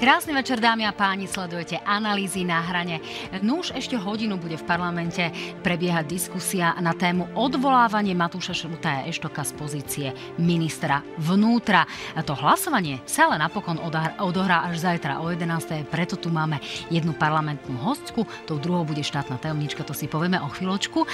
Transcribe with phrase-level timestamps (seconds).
[0.00, 3.04] Krásny večer, dámy a páni, sledujete analýzy na hrane.
[3.44, 5.28] No už ešte hodinu bude v parlamente
[5.60, 10.08] prebiehať diskusia na tému odvolávanie Matúša Šrutaja Eštoka z pozície
[10.40, 11.84] ministra vnútra.
[12.16, 13.76] To hlasovanie sa ale napokon
[14.24, 15.84] odohrá až zajtra o 11.
[15.92, 20.48] Preto tu máme jednu parlamentnú hostku, tou druhou bude štátna tajomnička, to si povieme o
[20.48, 21.04] chvíľočku.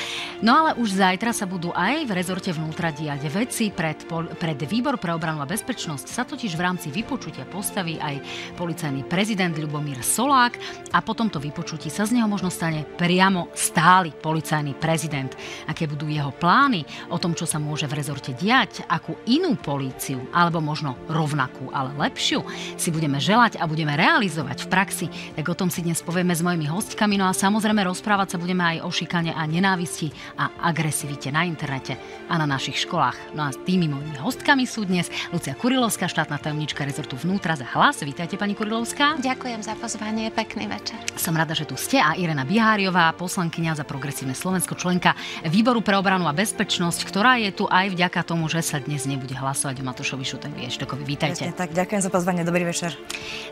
[0.46, 3.74] No ale už zajtra sa budú aj v rezorte vnútra diať veci.
[3.74, 4.06] Pred,
[4.38, 8.22] pred výbor pre obranu a bezpečnosť sa totiž v rámci vypočutia postaví aj
[8.54, 10.60] policajný policajný prezident Ľubomír Solák
[10.92, 15.32] a po tomto vypočutí sa z neho možno stane priamo stály policajný prezident.
[15.64, 20.20] Aké budú jeho plány o tom, čo sa môže v rezorte diať, akú inú políciu,
[20.28, 22.44] alebo možno rovnakú, ale lepšiu,
[22.76, 26.44] si budeme želať a budeme realizovať v praxi, tak o tom si dnes povieme s
[26.44, 27.16] mojimi hostkami.
[27.16, 31.96] No a samozrejme rozprávať sa budeme aj o šikane a nenávisti a agresivite na internete
[32.28, 33.32] a na našich školách.
[33.32, 38.04] No a tými mojimi hostkami sú dnes Lucia Kurilovská, štátna tajomnička rezortu vnútra za hlas.
[38.04, 38.65] Vítajte pani Kurilovská.
[38.66, 39.22] Kurilovská.
[39.22, 40.98] Ďakujem za pozvanie, pekný večer.
[41.14, 45.14] Som rada, že tu ste a Irena Biháriová, poslankyňa za progresívne Slovensko, členka
[45.46, 49.38] Výboru pre obranu a bezpečnosť, ktorá je tu aj vďaka tomu, že sa dnes nebude
[49.38, 51.06] hlasovať o Matošovi Šutovi Eštokovi.
[51.06, 51.46] Vítajte.
[51.46, 52.98] Presne, tak, ďakujem za pozvanie, dobrý večer.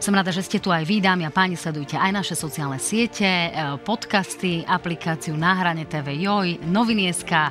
[0.02, 3.54] Som rada, že ste tu aj vy, dámy a páni, sledujte aj naše sociálne siete,
[3.54, 7.50] e, podcasty, aplikáciu Náhrane TV Joj, Noviny.sk, e,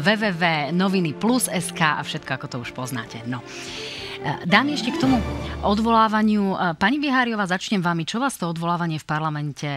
[0.00, 3.20] www, Noviny Plus SK a všetko, ako to už poznáte.
[3.28, 3.44] No.
[4.22, 5.18] Dám ešte k tomu
[5.66, 6.54] odvolávaniu.
[6.78, 8.06] Pani Biháriová, začnem vami.
[8.06, 9.70] Čo vás to odvolávanie v parlamente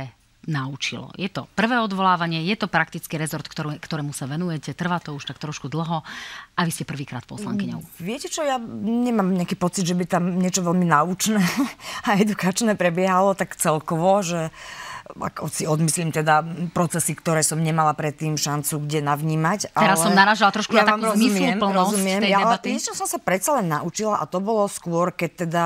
[0.45, 1.09] naučilo?
[1.17, 5.25] Je to prvé odvolávanie, je to praktický rezort, ktoré, ktorému sa venujete, trvá to už
[5.25, 6.05] tak trošku dlho
[6.53, 7.81] a vy ste prvýkrát poslankyňou.
[7.81, 11.41] Mm, viete čo, ja nemám nejaký pocit, že by tam niečo veľmi naučné
[12.05, 14.84] a edukačné prebiehalo tak celkovo, že uh,
[15.15, 16.43] ako si odmyslím teda
[16.75, 19.71] procesy, ktoré som nemala predtým šancu kde navnímať.
[19.71, 22.19] Teraz ale som naražala trošku ja na takú rozumiem, rozumiem.
[22.19, 22.67] tej ja, debaty.
[22.75, 25.63] niečo som sa predsa len naučila a to bolo skôr, keď teda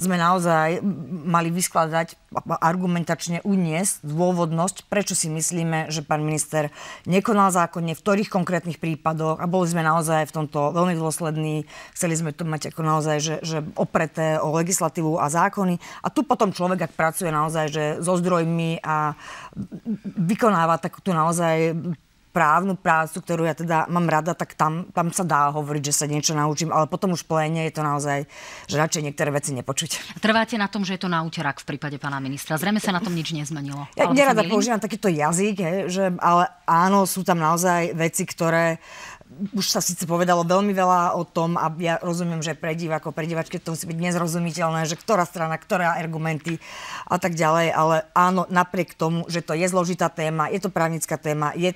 [0.00, 0.80] sme naozaj
[1.28, 2.16] mali vyskladať
[2.48, 6.72] argumentačne uniesť dôvodnosť, prečo si myslíme, že pán minister
[7.04, 11.68] nekonal zákonne, v ktorých konkrétnych prípadoch a boli sme naozaj v tomto veľmi dôslední.
[11.92, 15.76] Chceli sme to mať ako naozaj, že, že opreté o legislatívu a zákony.
[16.00, 19.12] A tu potom človek, ak pracuje naozaj že so zdrojmi a
[20.16, 21.76] vykonáva takúto naozaj
[22.30, 26.06] právnu prácu, ktorú ja teda mám rada, tak tam, tam sa dá hovoriť, že sa
[26.06, 28.26] niečo naučím, ale potom už pléne je to naozaj,
[28.70, 30.18] že radšej niektoré veci nepočuť.
[30.22, 32.54] Trváte na tom, že je to na úterak v prípade pána ministra.
[32.54, 33.90] Zrejme sa na tom nič nezmenilo.
[33.98, 38.78] Ja nerada používam takýto jazyk, he, že, ale áno, sú tam naozaj veci, ktoré
[39.54, 43.30] už sa síce povedalo veľmi veľa o tom a ja rozumiem, že pre divákov, pre
[43.30, 46.58] diváčky to musí byť nezrozumiteľné, že ktorá strana, ktoré argumenty
[47.06, 51.14] a tak ďalej, ale áno, napriek tomu, že to je zložitá téma, je to právnická
[51.14, 51.70] téma, je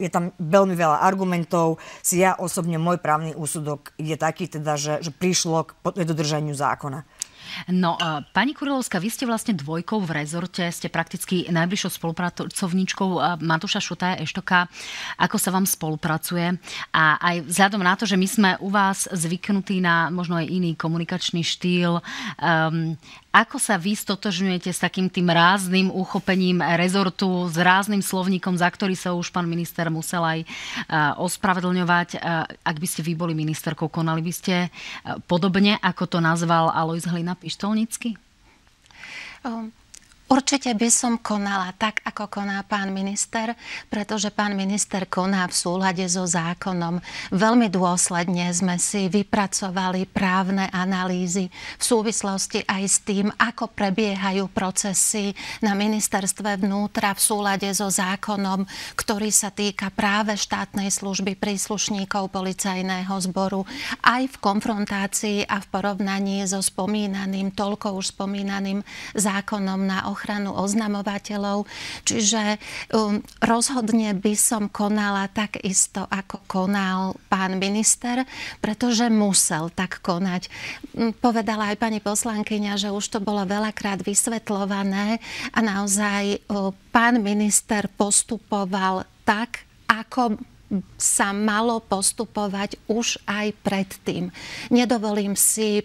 [0.00, 1.76] je tam veľmi veľa argumentov.
[2.00, 7.04] Si ja osobne, môj právny úsudok je taký teda, že, že prišlo k dodržaniu zákona.
[7.68, 7.96] No,
[8.36, 14.20] pani Kurilovská, vy ste vlastne dvojkou v rezorte, ste prakticky najbližšou spolupracovníčkou uh, Matúša Šutaja
[14.20, 14.68] Eštoka.
[15.18, 16.54] Ako sa vám spolupracuje?
[16.92, 20.76] A aj vzhľadom na to, že my sme u vás zvyknutí na možno aj iný
[20.76, 22.94] komunikačný štýl, um,
[23.38, 28.98] ako sa vy stotožňujete s takým tým rázným uchopením rezortu, s rázným slovníkom, za ktorý
[28.98, 30.42] sa už pán minister musel aj
[31.22, 32.18] ospravedlňovať?
[32.66, 34.54] Ak by ste vy boli ministerkou, konali by ste
[35.30, 38.18] podobne, ako to nazval Alois Hlina Pištolnický?
[39.46, 39.70] Um,
[40.28, 43.56] Určite by som konala tak, ako koná pán minister,
[43.88, 47.00] pretože pán minister koná v súlade so zákonom.
[47.32, 51.48] Veľmi dôsledne sme si vypracovali právne analýzy
[51.80, 55.32] v súvislosti aj s tým, ako prebiehajú procesy
[55.64, 58.68] na ministerstve vnútra v súlade so zákonom,
[59.00, 63.64] ktorý sa týka práve štátnej služby príslušníkov policajného zboru,
[64.04, 68.84] aj v konfrontácii a v porovnaní so spomínaným, toľko už spomínaným
[69.16, 71.70] zákonom na ochranu ochranu oznamovateľov.
[72.02, 72.58] Čiže
[72.90, 78.26] um, rozhodne by som konala tak isto, ako konal pán minister,
[78.58, 80.50] pretože musel tak konať.
[80.98, 85.22] Um, povedala aj pani poslankyňa, že už to bolo veľakrát vysvetľované
[85.54, 90.34] a naozaj um, pán minister postupoval tak, ako
[91.00, 94.28] sa malo postupovať už aj predtým.
[94.68, 95.80] Nedovolím si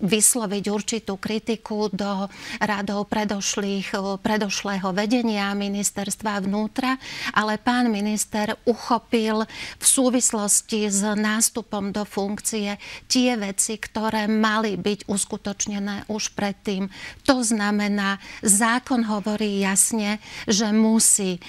[0.00, 3.92] vysloviť určitú kritiku do radov predošlých,
[4.24, 6.96] predošlého vedenia ministerstva vnútra,
[7.36, 9.44] ale pán minister uchopil
[9.76, 16.88] v súvislosti s nástupom do funkcie tie veci, ktoré mali byť uskutočnené už predtým.
[17.28, 20.16] To znamená, zákon hovorí jasne,
[20.48, 21.42] že musí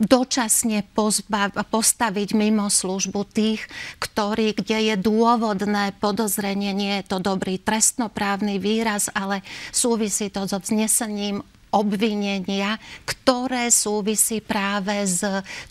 [0.00, 3.66] dočasne pozbav, postaviť mimo službu tých,
[4.00, 9.42] ktorí, kde je dôvodné podozrenie, nie je to dobrý trest trestnoprávny výraz, ale
[9.74, 15.20] súvisí to so vznesením obvinenia, ktoré súvisí práve s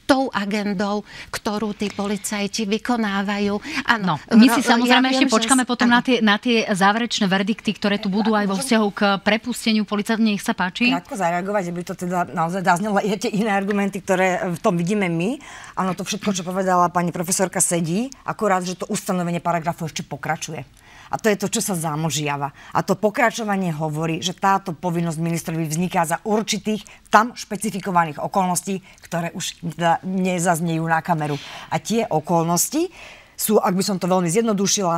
[0.05, 1.01] tou agendou,
[1.33, 3.57] ktorú tí policajti vykonávajú.
[3.87, 5.69] Áno, no, my si samozrejme ja ešte viem, počkáme že...
[5.71, 9.89] potom na tie, na tie záverečné verdikty, ktoré tu budú aj vo vzťahu k prepusteniu
[9.89, 10.21] policajtov.
[10.21, 10.93] Nech sa páči.
[10.93, 15.09] Krátko zareagovať, aby to teda naozaj zaznelo je tie iné argumenty, ktoré v tom vidíme
[15.09, 15.41] my.
[15.73, 18.13] Áno, to všetko, čo povedala pani profesorka, sedí.
[18.21, 20.61] Akorát, že to ustanovenie paragrafu ešte pokračuje.
[21.11, 22.51] A to je to, čo sa zamožiava.
[22.75, 29.31] A to pokračovanie hovorí, že táto povinnosť ministrovi vzniká za určitých tam špecifikovaných okolností, ktoré
[29.31, 29.63] už
[30.03, 31.39] nezaznejú na kameru.
[31.71, 32.91] A tie okolnosti
[33.37, 34.95] sú, ak by som to veľmi zjednodušila,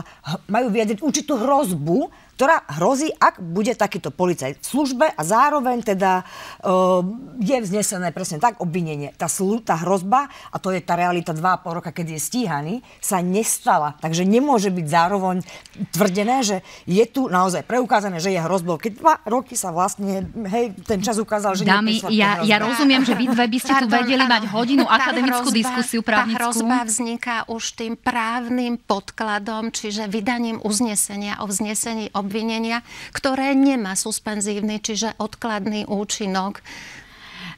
[0.48, 6.24] majú vyjadriť určitú hrozbu, ktorá hrozí, ak bude takýto policajt v službe a zároveň teda
[6.64, 7.04] uh,
[7.36, 9.12] je vznesené presne tak obvinenie.
[9.20, 13.20] Tá, slu, tá hrozba, a to je tá realita 2,5 roka, keď je stíhaný, sa
[13.20, 14.00] nestala.
[14.00, 15.44] Takže nemôže byť zároveň
[15.92, 16.58] tvrdené, že
[16.88, 18.80] je tu naozaj preukázané, že je hrozbou.
[18.80, 23.20] Keď dva roky sa vlastne, hej, ten čas ukázal, že Dámy, ja, ja rozumiem, že
[23.20, 26.40] vy dve by ste Pardon, tu vedeli áno, mať hodinu akademickú hrozba, diskusiu právnickú.
[26.40, 33.58] Tá hrozba vzniká už tým právnym podkladom, čiže vydaním uznesenia o vznesení ob obvinenia, ktoré
[33.58, 36.62] nemá suspenzívny, čiže odkladný účinok.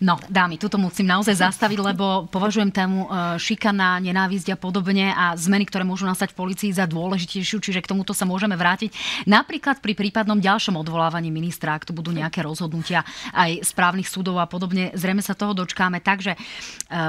[0.01, 3.07] No, dámy, tuto musím naozaj zastaviť, lebo považujem tému e,
[3.37, 7.89] šikana, nenávisť a podobne a zmeny, ktoré môžu nastať v policii za dôležitejšiu, čiže k
[7.93, 8.89] tomuto sa môžeme vrátiť.
[9.29, 14.49] Napríklad pri prípadnom ďalšom odvolávaní ministra, ak tu budú nejaké rozhodnutia aj správnych súdov a
[14.49, 16.01] podobne, zrejme sa toho dočkáme.
[16.01, 16.37] Takže e,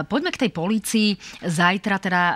[0.05, 1.09] poďme k tej policii.
[1.49, 2.35] Zajtra teda e,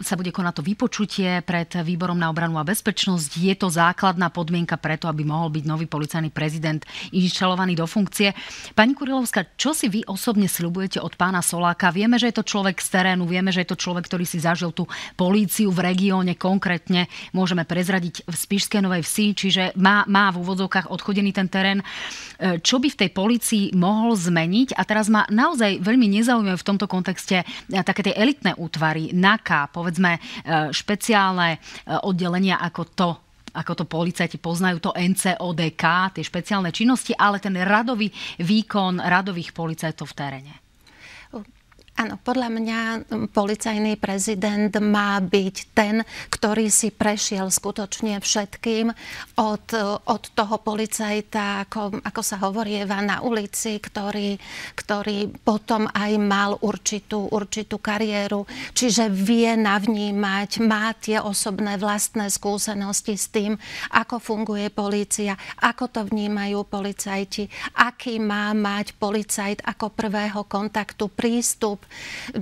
[0.00, 3.44] sa bude konať to vypočutie pred výborom na obranu a bezpečnosť.
[3.44, 6.80] Je to základná podmienka preto, aby mohol byť nový policajný prezident
[7.12, 8.32] inštalovaný do funkcie.
[8.72, 11.90] Pani Kurilovská, čo si vy vy osobne sľubujete od pána Soláka?
[11.90, 14.70] Vieme, že je to človek z terénu, vieme, že je to človek, ktorý si zažil
[14.70, 14.86] tú
[15.18, 20.94] políciu v regióne konkrétne, môžeme prezradiť v Spišskej Novej Vsi, čiže má, má v úvodzovkách
[20.94, 21.82] odchodený ten terén.
[21.82, 24.78] E, čo by v tej policii mohol zmeniť?
[24.78, 27.46] A teraz ma naozaj veľmi nezaujímajú v tomto kontexte e,
[27.82, 30.20] také tie elitné útvary, NAKA, povedzme e,
[30.70, 31.58] špeciálne
[32.06, 33.08] oddelenia ako to
[33.58, 38.06] ako to policajti poznajú, to NCODK, tie špeciálne činnosti, ale ten radový
[38.38, 40.67] výkon radových policajtov v teréne.
[41.98, 42.80] Áno, podľa mňa
[43.34, 48.94] policajný prezident má byť ten, ktorý si prešiel skutočne všetkým
[49.34, 49.66] od,
[50.06, 54.38] od toho policajta, ako, ako sa hovorieva na ulici, ktorý,
[54.78, 58.46] ktorý potom aj mal určitú, určitú kariéru,
[58.78, 63.58] čiže vie navnímať, má tie osobné vlastné skúsenosti s tým,
[63.90, 71.87] ako funguje polícia, ako to vnímajú policajti, aký má mať policajt ako prvého kontaktu prístup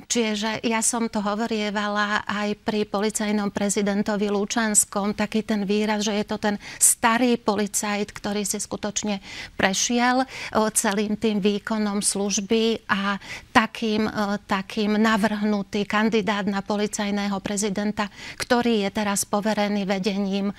[0.06, 6.24] Čiže ja som to hovorievala aj pri policajnom prezidentovi Lučanskom, taký ten výraz, že je
[6.26, 9.22] to ten starý policajt, ktorý si skutočne
[9.54, 10.26] prešiel
[10.74, 13.16] celým tým výkonom služby a
[13.54, 14.10] takým,
[14.50, 20.50] takým navrhnutý kandidát na policajného prezidenta, ktorý je teraz poverený vedením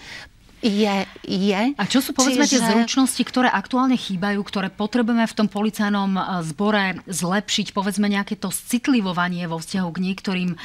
[0.68, 1.62] je, je.
[1.74, 2.60] A čo sú povedzme Čiže...
[2.60, 8.36] tie zručnosti, ktoré aktuálne chýbajú, ktoré potrebujeme v tom policajnom e, zbore zlepšiť, povedzme nejaké
[8.36, 10.58] to citlivovanie vo vzťahu k niektorým e,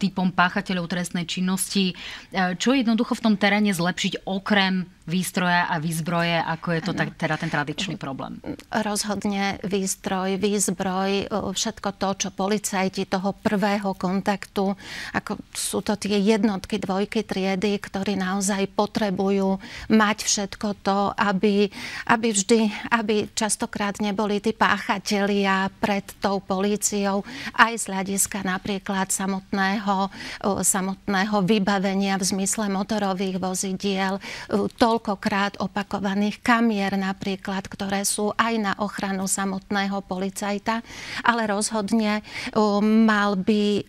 [0.00, 1.94] typom páchateľov trestnej činnosti, e,
[2.56, 7.34] čo jednoducho v tom teréne zlepšiť okrem výstroja a výzbroje, ako je to tak, teda
[7.34, 8.38] ten tradičný problém?
[8.70, 14.76] Rozhodne výstroj, výzbroj, všetko to, čo policajti toho prvého kontaktu,
[15.16, 19.58] ako sú to tie jednotky, dvojky, triedy, ktorí naozaj potrebujú
[19.90, 21.66] mať všetko to, aby,
[22.06, 27.26] aby vždy, aby častokrát neboli tí páchatelia pred tou políciou,
[27.58, 30.06] aj z hľadiska napríklad samotného,
[30.62, 34.22] samotného vybavenia v zmysle motorových vozidiel,
[34.78, 40.82] toľko niekoľkokrát opakovaných kamier napríklad, ktoré sú aj na ochranu samotného policajta,
[41.22, 42.26] ale rozhodne
[42.82, 43.86] mal by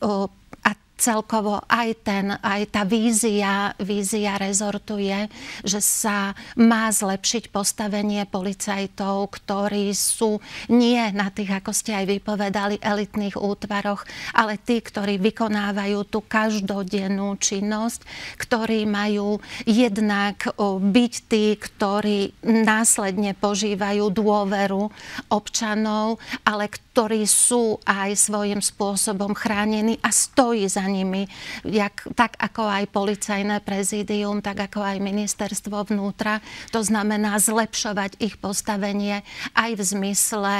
[1.01, 5.25] celkovo aj, ten, aj tá vízia, vízia rezortu je,
[5.65, 10.37] že sa má zlepšiť postavenie policajtov, ktorí sú
[10.69, 14.05] nie na tých, ako ste aj vypovedali, elitných útvaroch,
[14.37, 18.05] ale tí, ktorí vykonávajú tú každodennú činnosť,
[18.37, 24.93] ktorí majú jednak byť tí, ktorí následne požívajú dôveru
[25.33, 31.23] občanov, ale ktorí ktorí sú aj svojím spôsobom chránení a stojí za nimi,
[31.63, 36.43] jak, tak ako aj policajné prezídium, tak ako aj ministerstvo vnútra.
[36.75, 39.23] To znamená zlepšovať ich postavenie
[39.55, 40.57] aj v zmysle,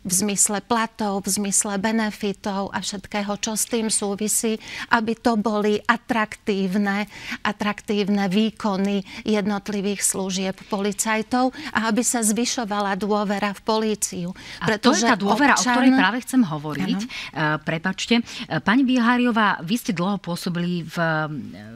[0.00, 4.56] v zmysle platov, v zmysle benefitov a všetkého, čo s tým súvisí,
[4.88, 7.04] aby to boli atraktívne,
[7.44, 14.28] atraktívne výkony jednotlivých služieb policajtov a aby sa zvyšovala dôvera v políciu.
[14.64, 15.58] A to je tá dôvera, občan...
[15.58, 17.00] o ktorej práve chcem hovoriť.
[17.02, 18.22] Uh, prepačte.
[18.22, 20.96] Uh, pani Biháriová, vy ste dlho pôsobili v,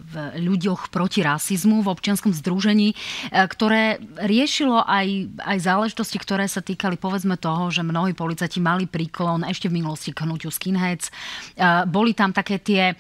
[0.07, 0.15] v
[0.47, 6.95] ľuďoch proti rasizmu, v občianskom združení, uh, ktoré riešilo aj, aj záležitosti, ktoré sa týkali
[7.01, 11.09] povedzme toho, že mnohí policajti mali príklon ešte v minulosti k hnutiu skinheads.
[11.89, 12.93] Boli tam také tie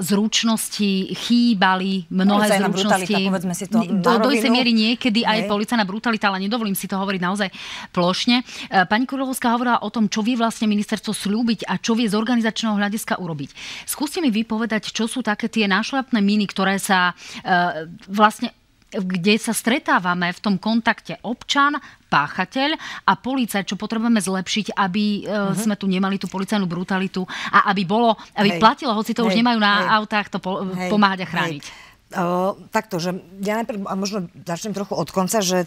[0.00, 3.10] zručnosti, chýbali mnohé zručnosti.
[3.10, 6.94] Brutalita, si to do, do istej miery niekedy aj policajná brutalita, ale nedovolím si to
[6.94, 7.48] hovoriť naozaj
[7.90, 8.42] plošne.
[8.86, 12.78] Pani Kurilovská hovorila o tom, čo vie vlastne ministerstvo slúbiť a čo vie z organizačného
[12.78, 13.50] hľadiska urobiť.
[13.82, 18.54] Skúste mi vypovedať, čo sú také tie nášlapné miny, ktoré sa e, vlastne
[18.94, 21.74] kde sa stretávame v tom kontakte občan,
[22.06, 22.78] páchateľ
[23.10, 25.50] a policajt, čo potrebujeme zlepšiť, aby uh-huh.
[25.50, 29.34] sme tu nemali tú policajnú brutalitu a aby bolo, aby hej, platilo, hoci to hej,
[29.34, 31.64] už nemajú na hej, autách, to po, hej, pomáhať a chrániť.
[31.66, 31.82] Hej.
[32.14, 35.66] Uh, takto, že ja najprv, a možno začnem trochu od konca, že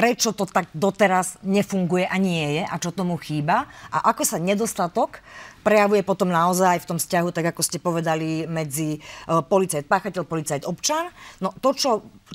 [0.00, 4.40] prečo to tak doteraz nefunguje a nie je a čo tomu chýba a ako sa
[4.40, 5.20] nedostatok
[5.60, 10.64] prejavuje potom naozaj v tom vzťahu, tak ako ste povedali, medzi uh, policajt páchateľ, policajt
[10.64, 11.12] občan.
[11.44, 11.90] No to, čo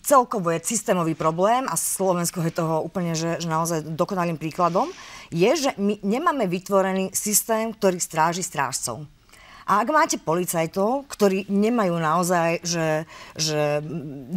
[0.06, 4.94] celkovo je systémový problém a Slovensko je toho úplne, že, že naozaj dokonalým príkladom,
[5.34, 9.10] je, že my nemáme vytvorený systém, ktorý stráži strážcov.
[9.66, 13.82] A ak máte policajtov, ktorí nemajú naozaj že, že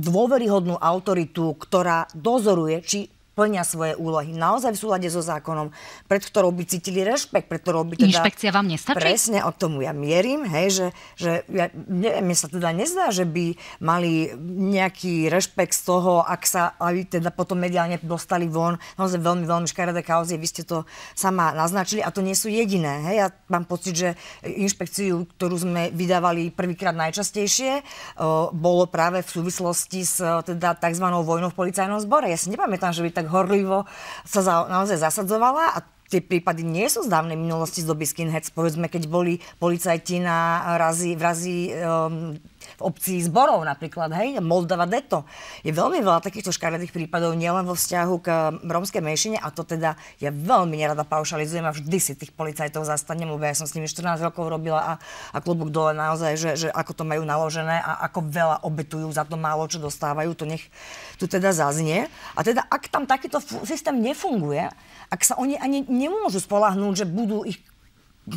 [0.00, 2.98] dôveryhodnú autoritu, ktorá dozoruje, či
[3.38, 5.70] plnia svoje úlohy naozaj v súlade so zákonom,
[6.10, 8.10] pred ktorou by cítili rešpekt, pred ktorou by teda...
[8.10, 8.98] Inšpekcia vám nestačí?
[8.98, 13.22] Presne o tomu ja mierim, hej, že, že ja, neviem, mne sa teda nezdá, že
[13.22, 14.34] by mali
[14.74, 19.70] nejaký rešpekt z toho, ak sa aj teda potom mediálne dostali von, naozaj veľmi, veľmi
[19.70, 20.82] škaredé kauzy, vy ste to
[21.14, 23.06] sama naznačili a to nie sú jediné.
[23.06, 23.16] Hej.
[23.22, 24.08] Ja mám pocit, že
[24.42, 27.86] inšpekciu, ktorú sme vydávali prvýkrát najčastejšie,
[28.18, 31.06] o, bolo práve v súvislosti s teda tzv.
[31.06, 32.32] vojnou v policajnom zbore.
[32.32, 33.84] Ja si nepamätám, že by tak horlivo
[34.24, 38.48] sa za, naozaj zasadzovala a tie prípady nie sú z dávnej minulosti z doby skinheads.
[38.50, 42.32] Povedzme, keď boli policajti na razi, v razi um,
[42.78, 45.26] v obci zborov napríklad, hej, Moldava Deto.
[45.66, 48.28] Je veľmi veľa takýchto škaredých prípadov, nielen vo vzťahu k
[48.62, 53.26] rómskej menšine a to teda ja veľmi nerada paušalizujem a vždy si tých policajtov zastanem,
[53.26, 54.92] lebo ja som s nimi 14 rokov robila a,
[55.34, 59.26] a klubok dole naozaj, že, že ako to majú naložené a ako veľa obetujú za
[59.26, 60.62] to málo, čo dostávajú, to nech
[61.18, 62.06] tu teda zaznie.
[62.38, 64.70] A teda ak tam takýto systém nefunguje,
[65.10, 67.58] ak sa oni ani nemôžu spolahnúť, že budú ich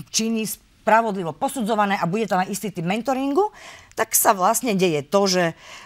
[0.10, 0.48] činy
[0.82, 3.54] spravodlivo posudzované a bude tam aj istý typ mentoringu,
[3.94, 5.44] tak sa vlastne deje to, že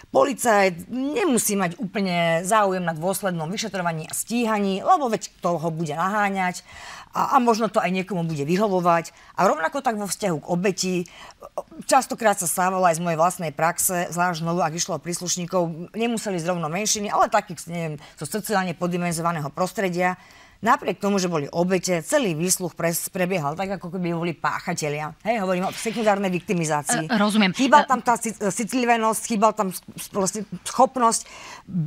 [0.08, 5.92] policajt nemusí mať úplne záujem na dôslednom vyšetrovaní a stíhaní, lebo veď to ho bude
[5.92, 6.64] naháňať
[7.12, 9.12] a, a možno to aj niekomu bude vyhovovať.
[9.36, 10.96] A rovnako tak vo vzťahu k obeti,
[11.84, 16.40] častokrát sa stávalo aj z mojej vlastnej praxe, zvlášť znovu, ak išlo o príslušníkov, nemuseli
[16.40, 20.16] zrovna menšiny, ale takých, neviem, zo sociálne poddimenzovaného prostredia,
[20.66, 22.74] Napriek tomu, že boli obete, celý výsluch
[23.14, 25.14] prebiehal tak, ako keby boli páchatelia.
[25.22, 27.06] Hej, hovorím o sekundárnej viktimizácii.
[27.06, 27.54] Uh, rozumiem.
[27.54, 29.70] Chýbal tam tá citlivenosť, chýbal tam
[30.10, 31.22] vlastne schopnosť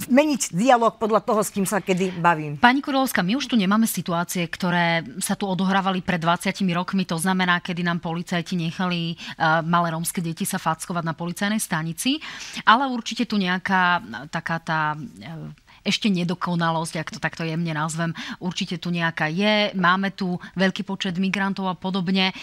[0.07, 2.55] meniť dialog podľa toho, s kým sa kedy bavím.
[2.55, 7.03] Pani Kurilovská, my už tu nemáme situácie, ktoré sa tu odohrávali pred 20 rokmi.
[7.11, 12.23] To znamená, kedy nám policajti nechali uh, malé rómske deti sa fackovať na policajnej stanici.
[12.63, 13.99] Ale určite tu nejaká
[14.31, 19.73] taká tá uh, ešte nedokonalosť, ak to takto jemne nazvem, určite tu nejaká je.
[19.73, 22.29] Máme tu veľký počet migrantov a podobne.
[22.29, 22.33] E,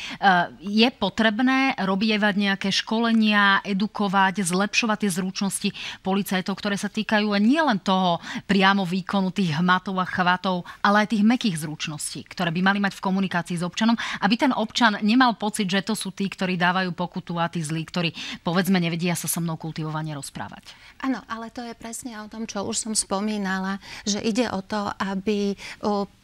[0.61, 5.69] je potrebné robievať nejaké školenia, edukovať, zlepšovať tie zručnosti
[6.03, 8.19] policajtov, ktoré sa týkajú nielen toho
[8.51, 12.99] priamo výkonu tých hmatov a chvatov, ale aj tých mekých zručností, ktoré by mali mať
[12.99, 16.91] v komunikácii s občanom, aby ten občan nemal pocit, že to sú tí, ktorí dávajú
[16.97, 18.11] pokutu a tí zlí, ktorí
[18.43, 20.73] povedzme nevedia sa so mnou kultivovane rozprávať.
[21.05, 23.77] Áno, ale to je presne o tom, čo už som spomínala spomínala,
[24.09, 25.53] že ide o to, aby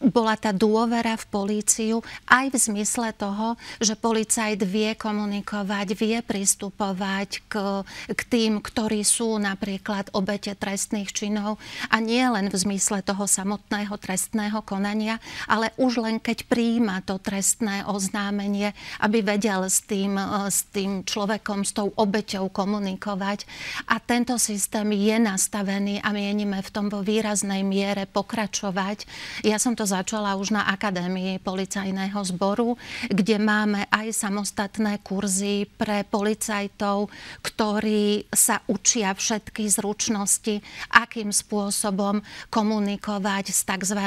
[0.01, 7.45] bola tá dôvera v políciu aj v zmysle toho, že policajt vie komunikovať, vie pristupovať
[7.53, 7.85] k,
[8.17, 11.61] k tým, ktorí sú napríklad obete trestných činov
[11.93, 17.21] a nie len v zmysle toho samotného trestného konania, ale už len keď príjma to
[17.21, 18.73] trestné oznámenie,
[19.05, 20.17] aby vedel s tým,
[20.49, 23.45] s tým človekom, s tou obeťou komunikovať.
[23.93, 29.09] A tento systém je nastavený a mienime v tom vo výraznej miere pokračovať.
[29.41, 32.77] Ja som to začala už na Akadémii policajného zboru,
[33.09, 37.09] kde máme aj samostatné kurzy pre policajtov,
[37.41, 40.61] ktorí sa učia všetky zručnosti,
[40.93, 42.21] akým spôsobom
[42.53, 44.01] komunikovať s tzv.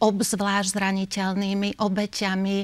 [0.00, 2.58] obzvlášť zraniteľnými obeťami,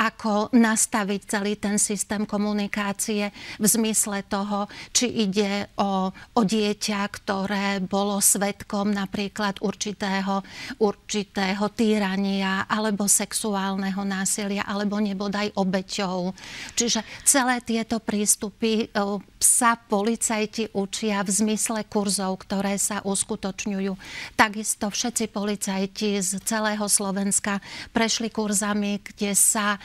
[0.00, 7.82] ako nastaviť celý ten systém komunikácie v zmysle toho, či ide o, o dieťa, ktoré
[7.82, 9.17] bolo svetkom napríklad
[9.58, 10.40] určitého,
[10.78, 16.30] určitého týrania alebo sexuálneho násilia, alebo nebodaj obeťou.
[16.78, 18.94] Čiže celé tieto prístupy
[19.38, 23.94] sa policajti učia v zmysle kurzov, ktoré sa uskutočňujú.
[24.34, 27.62] Takisto všetci policajti z celého Slovenska
[27.94, 29.78] prešli kurzami, kde sa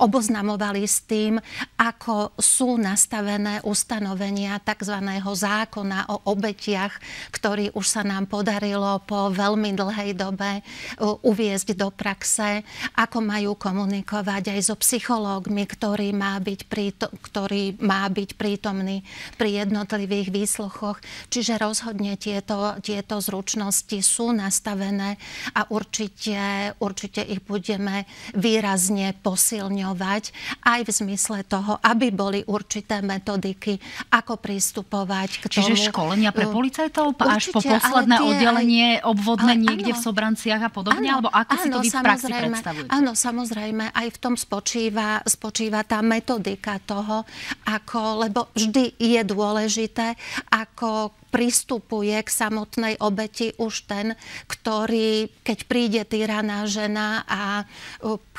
[0.00, 1.36] oboznamovali s tým,
[1.76, 4.96] ako sú nastavené ustanovenia tzv.
[5.22, 6.96] zákona o obetiach,
[7.32, 10.64] ktorý už sa nám podarilo po veľmi dlhej dobe
[11.00, 12.64] uviezť do praxe,
[12.96, 19.02] ako majú komunikovať aj so psychológmi, ktorý má byť, príto, ktorý má byť prítom prítomní
[19.34, 21.02] pri jednotlivých výsluchoch.
[21.30, 25.18] Čiže rozhodne tieto, tieto zručnosti sú nastavené
[25.54, 30.24] a určite, určite ich budeme výrazne posilňovať
[30.62, 33.78] aj v zmysle toho, aby boli určité metodiky,
[34.14, 35.74] ako pristupovať k tomu.
[35.74, 40.00] Čiže školenia pre policajtov určite, až po posledné tie, oddelenie obvodné ale, niekde áno, v
[40.02, 41.08] Sobranciach a podobne?
[41.08, 42.90] Áno, alebo ako áno, si to vy v praxi predstavujete?
[42.90, 47.24] Áno, samozrejme, aj v tom spočíva, spočíva tá metodika toho,
[47.64, 48.67] ako, lebo vždy
[48.98, 50.18] je dôležité,
[50.50, 54.16] ako pristupuje k samotnej obeti už ten,
[54.48, 57.68] ktorý, keď príde týraná žena a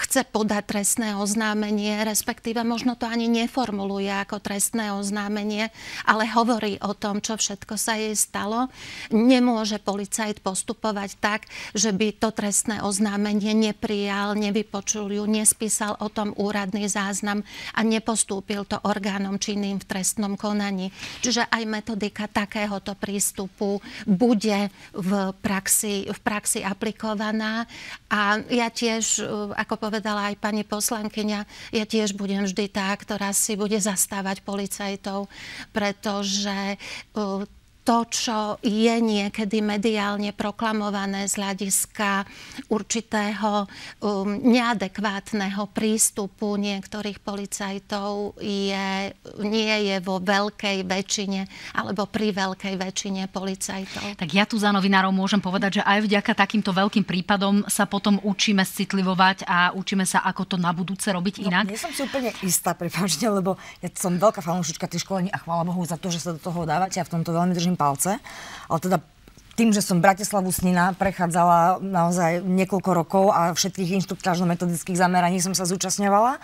[0.05, 5.69] chce podať trestné oznámenie, respektíve možno to ani neformuluje ako trestné oznámenie,
[6.05, 8.73] ale hovorí o tom, čo všetko sa jej stalo,
[9.13, 11.45] nemôže policajt postupovať tak,
[11.77, 17.45] že by to trestné oznámenie neprijal, nevypočul ju, nespísal o tom úradný záznam
[17.77, 20.91] a nepostúpil to orgánom činným v trestnom konaní.
[21.21, 25.11] Čiže aj metodika takého takéhoto prístupu bude v
[25.41, 27.65] praxi, v praxi aplikovaná.
[28.11, 29.25] A ja tiež,
[29.57, 31.39] ako povedala aj pani poslankyňa,
[31.73, 35.25] ja tiež budem vždy tá, ktorá si bude zastávať policajtov,
[35.73, 36.77] pretože
[37.89, 42.21] to, čo je niekedy mediálne proklamované z hľadiska
[42.69, 49.09] určitého um, neadekvátneho prístupu niektorých policajtov, je,
[49.41, 51.49] nie je vo veľkej väčšine
[51.81, 54.21] alebo pri veľkej väčšine policajtov.
[54.21, 58.21] Tak ja tu za novinárov môžem povedať, že aj vďaka takýmto veľkým prípadom sa potom
[58.21, 61.65] učíme citlivovať a učíme sa, ako to na budúce robiť no, inak.
[61.65, 65.65] Nie som si úplne istá, prepáčte, lebo ja som veľká fanúšička tých školení a chvála
[65.65, 68.19] Bohu za to, že sa do toho dávate a v tomto veľmi držím palce.
[68.67, 68.99] Ale teda
[69.59, 75.67] tým, že som Bratislavu Snina prechádzala naozaj niekoľko rokov a všetkých inštruktážno-metodických zameraní som sa
[75.67, 76.39] zúčastňovala,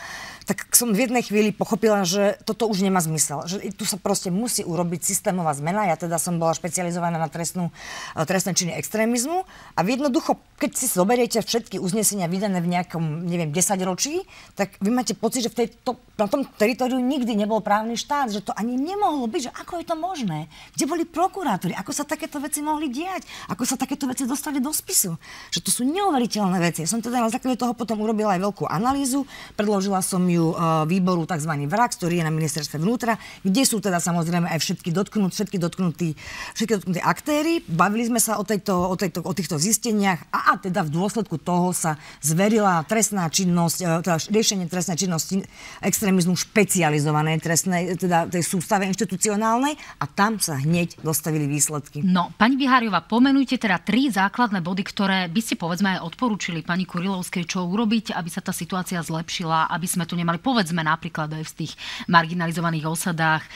[0.46, 3.50] tak som v jednej chvíli pochopila, že toto už nemá zmysel.
[3.50, 5.90] Že tu sa proste musí urobiť systémová zmena.
[5.90, 7.74] Ja teda som bola špecializovaná na trestnú,
[8.14, 9.42] e, trestné činy extrémizmu
[9.74, 14.22] a v jednoducho, keď si zoberiete všetky uznesenia vydané v nejakom, neviem, 10 ročí,
[14.54, 18.46] tak vy máte pocit, že v tejto, na tom teritoriu nikdy nebol právny štát, že
[18.46, 20.46] to ani nemohlo byť, že ako je to možné?
[20.78, 21.74] Kde boli prokurátori?
[21.74, 23.26] Ako sa takéto veci mohli diať?
[23.50, 25.18] Ako sa takéto veci dostali do spisu?
[25.50, 26.86] Že to sú neuveriteľné veci.
[26.86, 29.26] Ja som teda na základe toho potom urobila aj veľkú analýzu,
[29.58, 30.56] predložila som ju e,
[30.90, 31.52] výboru tzv.
[31.66, 36.10] VRAX, ktorý je na ministerstve vnútra, kde sú teda samozrejme aj všetky dotknutí, všetky dotknutí,
[36.58, 37.62] všetky dotknutí aktéry.
[37.70, 41.38] Bavili sme sa o, tejto, o, tejto, o týchto zisteniach a, a teda v dôsledku
[41.38, 45.46] toho sa zverila trestná činnosť, e, teda riešenie trestnej činnosti
[45.86, 52.02] extrémizmu špecializovanej trestnej, teda tej sústave inštitucionálnej a tam sa hneď dostavili výsledky.
[52.02, 56.90] No, pani Biháriová, pomenujte teda tri základné body, ktoré by ste povedzme aj odporúčili pani
[56.90, 61.44] Kurilovskej, čo urobiť, aby sa tá situácia zlepšila, aby sme tu nemali povedzme napríklad aj
[61.46, 61.74] v tých
[62.10, 63.50] marginalizovaných osadách e,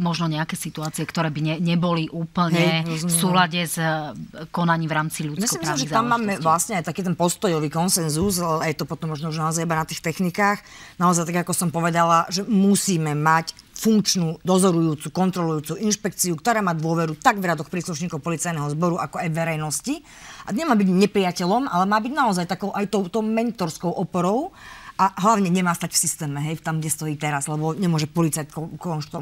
[0.00, 4.16] možno nejaké situácie, ktoré by ne, neboli úplne Hej, v súlade s e,
[4.48, 8.72] konaním v rámci ľudskoprávnych Myslím, že tam máme vlastne aj taký ten postojový konsenzus, ale
[8.72, 10.64] je to potom možno už naozaj iba na tých technikách.
[10.96, 17.18] Naozaj, tak ako som povedala, že musíme mať funkčnú, dozorujúcu, kontrolujúcu inšpekciu, ktorá má dôveru
[17.18, 19.98] tak v radoch príslušníkov policajného zboru, ako aj verejnosti.
[20.46, 24.54] A nemá byť nepriateľom, ale má byť naozaj takou aj tou, tou mentorskou oporou,
[25.02, 28.54] a hlavne nemá stať v systéme, hej, tam, kde stojí teraz, lebo nemôže policajt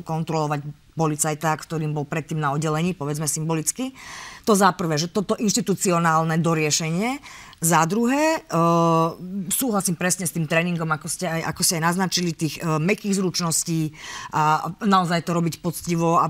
[0.05, 0.61] kontrolovať
[0.93, 3.97] policajta, ktorým bol predtým na oddelení, povedzme symbolicky.
[4.45, 7.17] To za prvé, že toto inštitucionálne doriešenie.
[7.65, 9.17] Za druhé, uh,
[9.49, 13.17] súhlasím presne s tým tréningom, ako ste aj, ako ste aj naznačili, tých uh, mekých
[13.17, 13.97] zručností
[14.37, 16.29] a naozaj to robiť poctivo a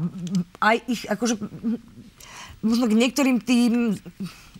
[0.63, 1.35] aj ich akože
[2.63, 3.99] možno k niektorým tým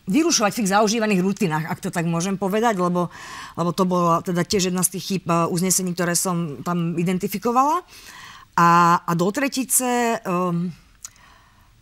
[0.09, 3.13] vyrušovať v tých zaužívaných rutinách, ak to tak môžem povedať, lebo,
[3.59, 7.85] lebo to bola teda tiež jedna z tých chýb uh, uznesení, ktoré som tam identifikovala.
[8.57, 10.73] A, a do tretice um,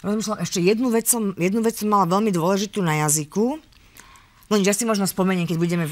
[0.03, 3.59] rozmýšľam, ešte jednu vec, som, jednu vec som mala veľmi dôležitú na jazyku.
[4.49, 5.85] Ja si možno spomeniem, keď budeme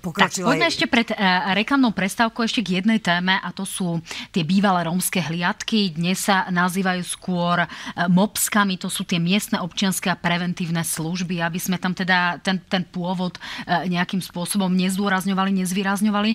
[0.00, 0.40] pokračovať.
[0.40, 4.00] Tak, poďme ešte pred uh, reklamnou prestávkou ešte k jednej téme a to sú
[4.32, 5.92] tie bývalé rómske hliadky.
[5.92, 7.68] Dnes sa nazývajú skôr uh,
[8.08, 12.80] MOPSkami, to sú tie miestne občianske a preventívne služby, aby sme tam teda ten, ten
[12.88, 16.30] pôvod uh, nejakým spôsobom nezdôrazňovali, nezvýrazňovali.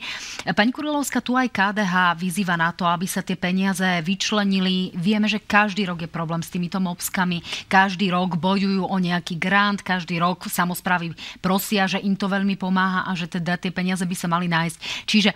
[0.54, 4.94] Pani Kurilovská, tu aj KDH vyzýva na to, aby sa tie peniaze vyčlenili.
[4.94, 7.66] Vieme, že každý rok je problém s týmito MOPSkami.
[7.66, 12.60] Každý rok bojujú o nejaký grant, každý rok samozprávy prosím prosia, že im to veľmi
[12.60, 15.08] pomáha a že teda tie peniaze by sa mali nájsť.
[15.08, 15.36] Čiže e,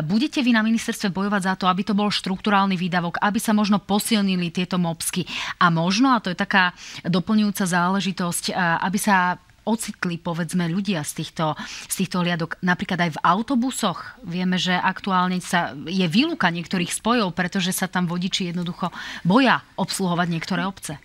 [0.00, 3.76] budete vy na ministerstve bojovať za to, aby to bol štruktúrálny výdavok, aby sa možno
[3.76, 5.28] posilnili tieto mopsky
[5.60, 6.72] a možno, a to je taká
[7.04, 9.36] doplňujúca záležitosť, e, aby sa
[9.68, 11.52] ocitli, povedzme, ľudia z týchto,
[11.92, 14.16] z týchto hliadok, napríklad aj v autobusoch.
[14.24, 18.88] Vieme, že aktuálne sa je výluka niektorých spojov, pretože sa tam vodiči jednoducho
[19.28, 20.96] boja obsluhovať niektoré obce.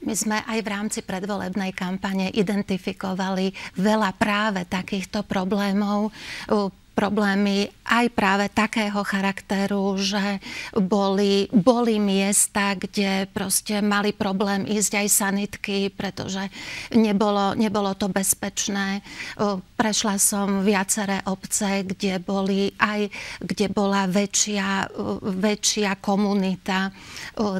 [0.00, 6.08] My sme aj v rámci predvolebnej kampane identifikovali veľa práve takýchto problémov
[6.92, 10.38] problémy aj práve takého charakteru, že
[10.76, 16.46] boli, boli miesta, kde proste mali problém ísť aj sanitky, pretože
[16.94, 19.00] nebolo, nebolo to bezpečné.
[19.74, 23.08] Prešla som viaceré obce, kde, boli aj,
[23.42, 24.92] kde bola väčšia,
[25.24, 26.92] väčšia komunita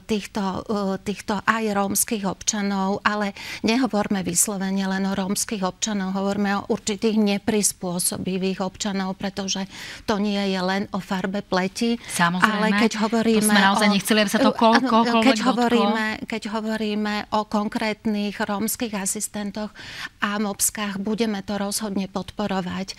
[0.04, 0.62] týchto,
[1.00, 3.32] týchto aj rómskych občanov, ale
[3.64, 9.70] nehovorme vyslovene len o rómskych občanov, hovoríme o určitých neprispôsobivých občanov, pretože
[10.10, 11.94] to nie je len o farbe pleti.
[12.02, 16.06] Samozrejme, ale keď hovoríme to sme naozaj o, nechceli, aby sa to koľko, keď hovoríme,
[16.26, 19.70] keď hovoríme o konkrétnych rómskych asistentoch
[20.18, 22.98] a mobskách, budeme to rozhodne podporovať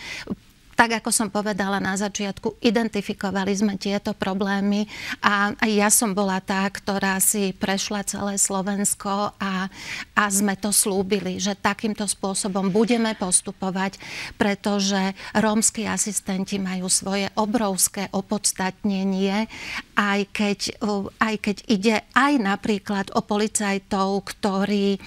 [0.81, 4.89] tak ako som povedala na začiatku, identifikovali sme tieto problémy
[5.21, 9.69] a ja som bola tá, ktorá si prešla celé Slovensko a,
[10.17, 14.01] a sme to slúbili, že takýmto spôsobom budeme postupovať,
[14.41, 19.45] pretože rómsky asistenti majú svoje obrovské opodstatnenie,
[19.93, 20.81] aj keď,
[21.21, 24.97] aj keď ide aj napríklad o policajtov, ktorí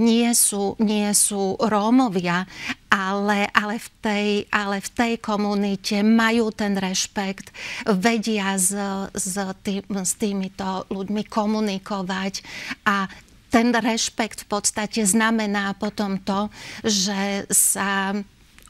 [0.00, 2.48] nie sú, nie sú Rómovia,
[2.88, 7.52] ale, ale, v tej, ale v tej komunite majú ten rešpekt,
[7.84, 8.72] vedia s,
[9.12, 12.42] s, tým, s týmito ľuďmi komunikovať
[12.88, 13.08] a
[13.48, 16.52] ten rešpekt v podstate znamená potom to,
[16.84, 18.12] že sa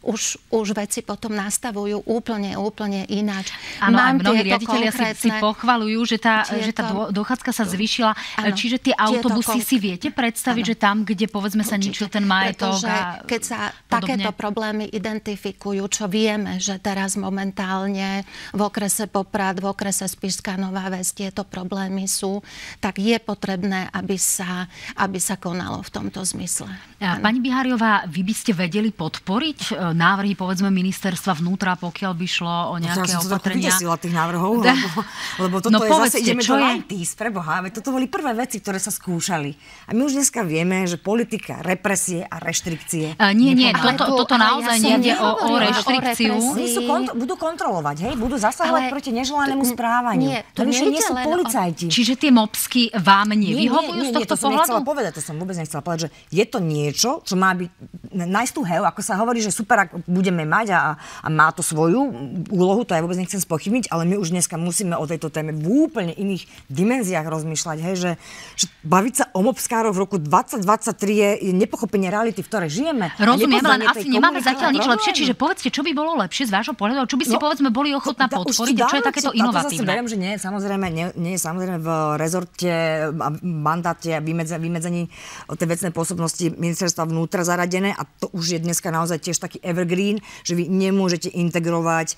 [0.02, 3.50] už, už veci potom nastavujú úplne, úplne ináč.
[3.82, 6.64] Áno, aj mnohí riaditeľia si, si pochvalujú, že tá, tieto...
[6.64, 8.12] že tá dochádzka sa zvýšila.
[8.38, 10.70] Ano, Čiže tie autobusy si viete predstaviť, ano.
[10.70, 13.90] že tam, kde povedzme sa ničil ten majetok a keď sa podobne.
[13.90, 18.22] takéto problémy identifikujú, čo vieme, že teraz momentálne
[18.54, 22.40] v okrese Poprad, v okrese Spišská Nová Ves tieto problémy sú,
[22.78, 24.66] tak je potrebné, aby sa,
[24.98, 26.68] aby sa konalo v tomto zmysle.
[26.98, 32.76] Pani Bihariová, vy by ste vedeli podporiť návrhy, povedzme, ministerstva vnútra, pokiaľ by šlo o
[32.76, 33.70] no nejaké no, opatrenia.
[33.70, 35.00] Ja som tých návrhov, lebo,
[35.42, 36.84] lebo toto no, je povedzte, zase, ideme čo do je?
[36.88, 39.50] 90s, preboha, toto boli prvé veci, ktoré sa skúšali.
[39.88, 43.18] A my už dneska vieme, že politika, represie a reštrikcie...
[43.18, 46.32] Uh, nie, nie, toto, toto naozaj ja nejde o, o reštrikciu.
[46.34, 50.28] Oni sú kont- budú kontrolovať, hej, budú zasahovať Ale proti neželanému správaniu.
[50.28, 51.86] Nie, to, to nie, nie sú policajti.
[51.88, 51.92] O...
[51.92, 54.76] Čiže tie mopsky vám nevyhovujú nie, nie, nie, z tohto nie, to?
[54.78, 57.70] Som povedať, to som vôbec nechcela povedať, že je to niečo, čo má byť
[58.14, 61.62] nice to have, ako sa hovorí, že super super budeme mať a, a má to
[61.62, 62.10] svoju
[62.50, 65.86] úlohu, to ja vôbec nechcem spochybniť, ale my už dneska musíme o tejto téme v
[65.86, 68.10] úplne iných dimenziách rozmýšľať, hej, že,
[68.58, 70.66] že baviť sa o mobskároch v roku 2023
[71.06, 73.14] je, je nepochopenie reality, v ktorej žijeme.
[73.18, 76.74] Rozumiem, len asi nemáme zatiaľ nič lepšie, čiže povedzte, čo by bolo lepšie z vášho
[76.74, 79.86] pohľadu, čo by ste no, povedzme boli ochotná to, podporiť, čo je takéto inovatívne.
[79.88, 82.70] Ja že nie, samozrejme, nie, nie je samozrejme v rezorte
[83.12, 85.10] a mandáte a vymedze, vymedzení
[85.58, 90.24] tej vecnej pôsobnosti ministerstva vnútra zaradené a to už je dneska naozaj tiež taký evergreen,
[90.42, 92.16] že vy nemôžete integrovať,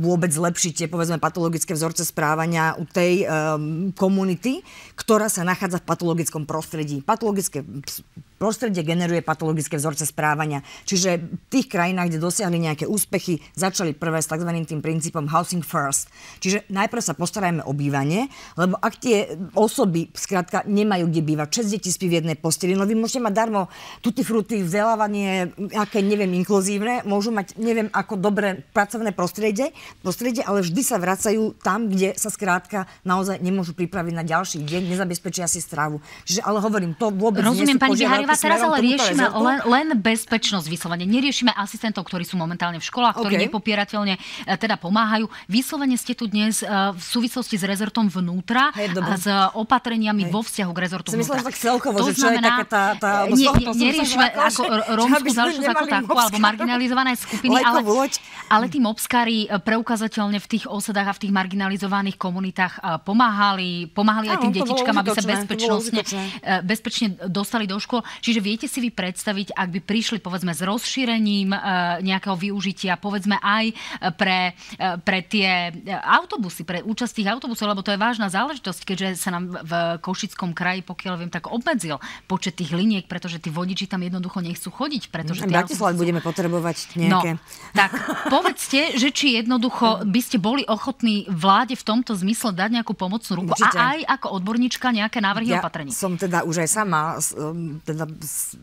[0.00, 4.64] vôbec zlepšiť tie povedzme patologické vzorce správania u tej um, komunity,
[4.96, 7.04] ktorá sa nachádza v patologickom prostredí.
[7.04, 7.60] Patologické
[8.38, 10.62] prostredie generuje patologické vzorce správania.
[10.86, 14.48] Čiže v tých krajinách, kde dosiahli nejaké úspechy, začali prvé s tzv.
[14.64, 16.08] tým princípom housing first.
[16.38, 21.74] Čiže najprv sa postarajme o bývanie, lebo ak tie osoby skrátka nemajú kde bývať, 6
[21.74, 23.66] detí spí v jednej posteli, no vy môžete mať darmo
[24.00, 30.62] tutti fruty, vzdelávanie, aké neviem, inkluzívne, môžu mať neviem ako dobré pracovné prostredie, prostredie, ale
[30.62, 35.58] vždy sa vracajú tam, kde sa skrátka naozaj nemôžu pripraviť na ďalší deň, nezabezpečia si
[35.58, 35.98] stravu.
[36.22, 39.44] Čiže ale hovorím, to vôbec Rozumiem, nie sú pani Bihariová, teraz ale riešime rezortu.
[39.46, 41.04] len, len bezpečnosť vyslovene.
[41.08, 43.42] Neriešime asistentov, ktorí sú momentálne v školách, ktorí OK.
[43.48, 44.20] nepopierateľne e,
[44.58, 45.30] teda pomáhajú.
[45.46, 50.42] Vyslovene ste tu dnes e, v súvislosti s rezortom vnútra Hej, a s opatreniami vo
[50.42, 51.40] vzťahu k rezortu vnútra.
[51.40, 54.62] že tak celkovo, To že čo je taká tá- tá- e, nie, nie, neriešime ako
[54.94, 57.80] rómsku záležitosť ako takú, alebo marginalizované skupiny, ale,
[58.48, 63.88] ale tí mobskári e, preukázateľne v tých osadách a v tých marginalizovaných komunitách e, pomáhali,
[63.92, 68.02] pomáhali aj tým detičkám, aby sa bezpečnostne, e, bezpečne dostali do škôl.
[68.18, 71.58] Čiže viete si vy predstaviť, ak by prišli povedzme s rozšírením e,
[72.02, 73.74] nejakého využitia, povedzme aj e,
[74.12, 75.70] pre, e, pre tie
[76.04, 80.50] autobusy, pre účasť tých autobusov, lebo to je vážna záležitosť, keďže sa nám v Košickom
[80.52, 85.02] kraji, pokiaľ viem, tak obmedzil počet tých liniek, pretože tí vodiči tam jednoducho nechcú chodiť,
[85.08, 87.30] pretože V tie Bratislave autobusy sú- budeme potrebovať No, nejaké...
[87.72, 87.92] tak
[88.26, 93.44] povedzte, že či jednoducho by ste boli ochotní vláde v tomto zmysle dať nejakú pomocnú
[93.44, 93.76] ruku Určite.
[93.76, 95.92] a aj ako odborníčka nejaké návrhy Ja opatrení.
[95.92, 97.00] som teda už aj sama
[97.36, 98.07] um, teda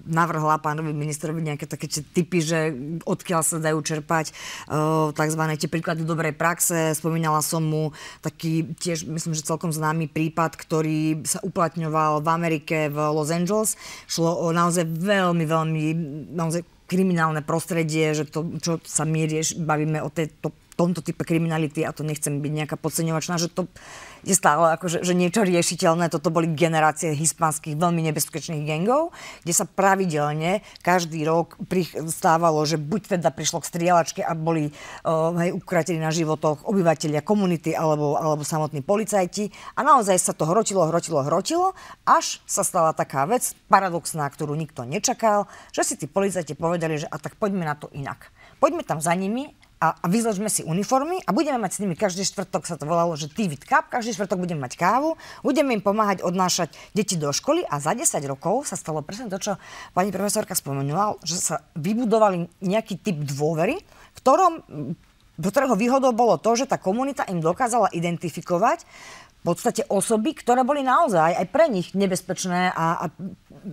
[0.05, 2.59] navrhla pánovi ministrovi nejaké také typy, že
[3.05, 4.31] odkiaľ sa dajú čerpať
[4.69, 5.41] uh, tzv.
[5.57, 6.93] tie príklady dobrej praxe.
[6.97, 12.77] Spomínala som mu taký tiež, myslím, že celkom známy prípad, ktorý sa uplatňoval v Amerike,
[12.89, 13.79] v Los Angeles.
[14.05, 15.83] Šlo o naozaj veľmi, veľmi
[16.35, 21.87] naozaj kriminálne prostredie, že to, čo sa my rieš, bavíme o tejto tomto type kriminality,
[21.87, 23.71] a to nechcem byť nejaká podceňovačná, že to
[24.25, 26.09] je stále akože, že niečo riešiteľné.
[26.09, 29.13] Toto boli generácie hispánskych veľmi nebezpečných gangov,
[29.45, 31.55] kde sa pravidelne každý rok
[32.09, 37.21] stávalo, že buď teda prišlo k strieľačke a boli uh, hej, ukratení na životoch obyvateľia
[37.21, 39.53] komunity alebo, alebo samotní policajti.
[39.77, 44.89] A naozaj sa to hrotilo, hrotilo, hrotilo, až sa stala taká vec, paradoxná, ktorú nikto
[44.89, 48.33] nečakal, že si tí policajti povedali, že a tak poďme na to inak.
[48.57, 49.53] Poďme tam za nimi
[49.85, 53.13] a, a vyzložme si uniformy a budeme mať s nimi každý štvrtok, sa to volalo,
[53.13, 55.13] že Tivit Cup, každý štvrtok budeme mať kávu,
[55.45, 59.37] budeme im pomáhať odnášať deti do školy a za 10 rokov sa stalo presne to,
[59.37, 59.53] čo
[59.93, 63.77] pani profesorka spomenula, že sa vybudovali nejaký typ dôvery,
[64.17, 64.65] ktorom,
[65.37, 68.81] ktorého výhodou bolo to, že tá komunita im dokázala identifikovať
[69.45, 73.05] podstate osoby, ktoré boli naozaj aj pre nich nebezpečné a, a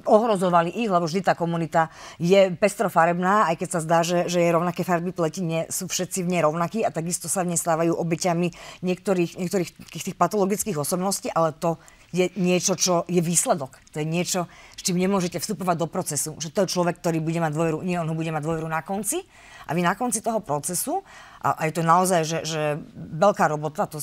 [0.04, 1.88] ohrozovali ich, lebo vždy tá komunita
[2.20, 6.24] je pestrofarebná, aj keď sa zdá, že, že je rovnaké farby pleti, nie, sú všetci
[6.24, 8.52] v nej rovnakí a takisto sa v nej stávajú obeťami
[8.84, 11.80] niektorých, niektorých tých patologických osobností, ale to
[12.12, 13.80] je niečo, čo je výsledok.
[13.96, 14.44] To je niečo,
[14.76, 16.36] s čím nemôžete vstupovať do procesu.
[16.36, 18.84] Že to je človek, ktorý bude mať dôveru, nie on ho bude mať dôveru na
[18.84, 19.24] konci.
[19.64, 21.00] A vy na konci toho procesu,
[21.42, 22.62] a, a je to naozaj, že, že
[22.94, 23.98] veľká robota, to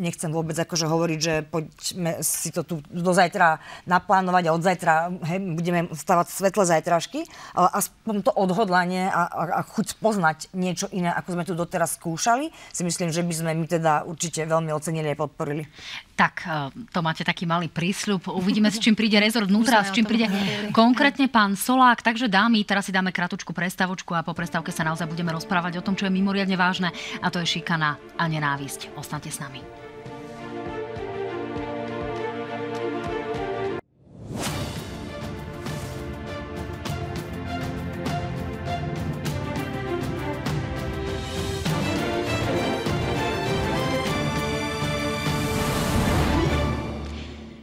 [0.00, 5.12] nechcem vôbec akože hovoriť, že poďme si to tu do zajtra naplánovať a od zajtra
[5.28, 10.88] hej, budeme stavať svetlé zajtražky, ale aspoň to odhodlanie a, a, a chuť poznať niečo
[10.88, 14.72] iné, ako sme tu doteraz skúšali, si myslím, že by sme my teda určite veľmi
[14.72, 15.68] ocenili a podporili.
[16.18, 18.26] Tak, eh, to máte taký malý prísľub.
[18.42, 20.26] Uvidíme, s čím príde rezort vnútra, s čím príde
[20.74, 22.02] konkrétne pán Solák.
[22.02, 25.84] Takže dámy, teraz si dáme kratučku prestavočku a po prestávke sa naozaj budeme rozprávať o
[25.86, 26.90] tom, čo je mimoriadne vážne
[27.22, 28.98] a to je šikana a nenávisť.
[28.98, 29.87] Ostaňte s nami.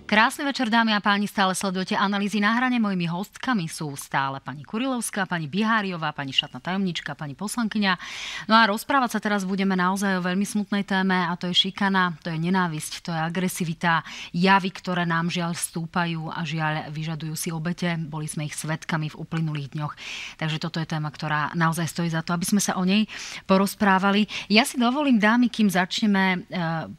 [0.06, 2.78] Krásny večer, dámy a páni, stále sledujete analýzy na hrane.
[2.78, 7.98] Mojimi hostkami sú stále pani Kurilovská, pani Biháriová, pani štátna tajomnička, pani poslankyňa.
[8.46, 12.22] No a rozprávať sa teraz budeme naozaj o veľmi smutnej téme a to je šikana,
[12.22, 17.50] to je nenávisť, to je agresivita, javy, ktoré nám žiaľ stúpajú a žiaľ vyžadujú si
[17.50, 17.98] obete.
[17.98, 19.94] Boli sme ich svetkami v uplynulých dňoch.
[20.38, 23.10] Takže toto je téma, ktorá naozaj stojí za to, aby sme sa o nej
[23.50, 24.30] porozprávali.
[24.54, 26.38] Ja si dovolím, dámy, kým začneme e,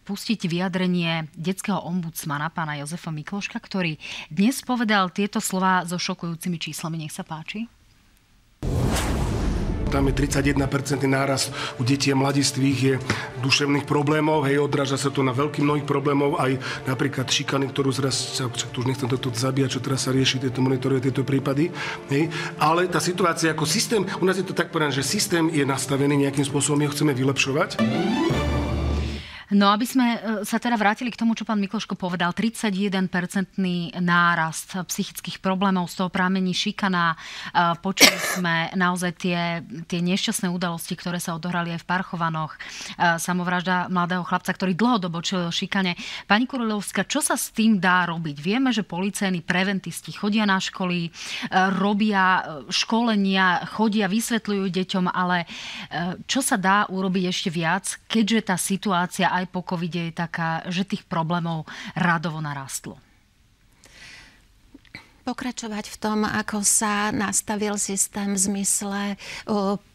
[0.03, 4.00] pustiť vyjadrenie detského ombudsmana, pána Jozefa Mikloška, ktorý
[4.32, 7.04] dnes povedal tieto slova so šokujúcimi číslami.
[7.04, 7.68] Nech sa páči.
[9.87, 10.59] Tam je 31%
[11.06, 12.94] nárast u detí a mladistvých je
[13.38, 16.59] duševných problémov, hej, odráža sa to na veľký mnohých problémov, aj
[16.90, 18.35] napríklad šikany, ktorú zraz,
[18.74, 21.70] tu už nechcem toto zabíjať, čo teraz sa rieši, tieto monitoruje tieto prípady,
[22.11, 22.26] hej.
[22.59, 26.18] Ale tá situácia ako systém, u nás je to tak povedané, že systém je nastavený
[26.18, 27.78] nejakým spôsobom, my ho chceme vylepšovať.
[29.54, 34.74] No aby sme e, sa teda vrátili k tomu, čo pán Mikloško povedal, 31-percentný nárast
[34.74, 37.14] psychických problémov, z toho prámení šikana.
[37.14, 37.16] E,
[37.78, 42.59] počuli sme naozaj tie, tie nešťastné udalosti, ktoré sa odohrali aj v Parchovanoch.
[42.59, 45.94] E, samovražda mladého chlapca, ktorý dlhodobo čelil šikane.
[46.26, 48.42] Pani Kurilovská, čo sa s tým dá robiť?
[48.42, 51.11] Vieme, že policajní preventisti chodia na školy,
[51.78, 55.46] robia školenia, chodia, vysvetľujú deťom, ale
[56.24, 60.88] čo sa dá urobiť ešte viac, keďže tá situácia aj po covide je taká, že
[60.88, 62.96] tých problémov radovo narastlo?
[65.27, 69.03] pokračovať v tom, ako sa nastavil systém v zmysle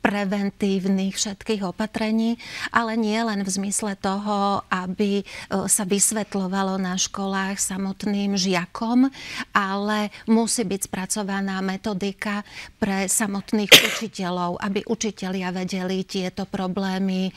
[0.04, 2.36] preventívnych všetkých opatrení,
[2.76, 5.24] ale nie len v zmysle toho, aby
[5.72, 9.08] sa vysvetľovalo na školách samotným žiakom,
[9.56, 12.44] ale musí byť spracovaná metodika
[12.76, 17.32] pre samotných učiteľov, aby učitelia vedeli tieto problémy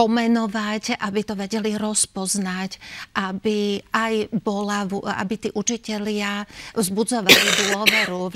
[0.00, 2.80] pomenovať, aby to vedeli rozpoznať,
[3.20, 4.88] aby aj bola,
[5.20, 8.32] aby tí učitelia vzbudzovali dôveru,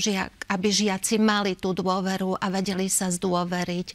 [0.53, 3.89] aby žiaci mali tú dôveru a vedeli sa zdôveriť,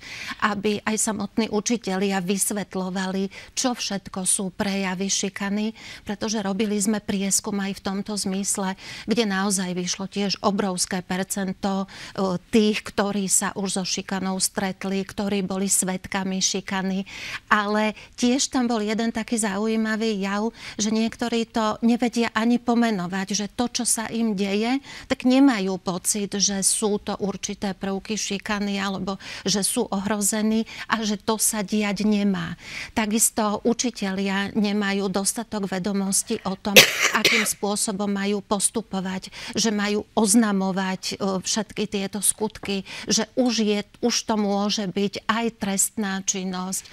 [0.49, 7.77] aby aj samotní učitelia vysvetľovali, čo všetko sú prejavy šikany, pretože robili sme prieskum aj
[7.77, 8.73] v tomto zmysle,
[9.05, 11.87] kde naozaj vyšlo tiež obrovské percento e,
[12.49, 17.05] tých, ktorí sa už so šikanou stretli, ktorí boli svetkami šikany
[17.59, 23.45] ale tiež tam bol jeden taký zaujímavý jav, že niektorí to nevedia ani pomenovať, že
[23.51, 24.79] to, čo sa im deje,
[25.11, 31.19] tak nemajú pocit, že sú to určité prvky šikany alebo že sú ohrození a že
[31.19, 32.55] to sa diať nemá.
[32.95, 36.77] Takisto učitelia nemajú dostatok vedomostí o tom,
[37.19, 44.15] akým spôsobom majú postupovať, že majú oznamovať e, všetky tieto skutky, že už, je, už
[44.23, 46.83] to môže byť aj trestná činnosť.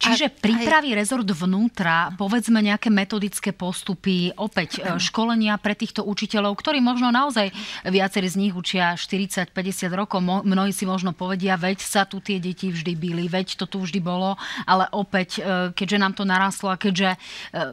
[0.00, 0.98] Čiže pripraví aj...
[1.04, 7.52] rezort vnútra, povedzme nejaké metodické postupy, opäť e, školenia pre týchto učiteľov, ktorí možno naozaj
[7.84, 9.52] viacerí z nich učia 40-50
[9.92, 10.24] rokov.
[10.24, 14.00] Mnohí si možno povedia, veď sa tu tie deti vždy byli, veď to tu vždy
[14.00, 17.18] bolo, ale opäť, e, keďže nám to narastlo a keďže e,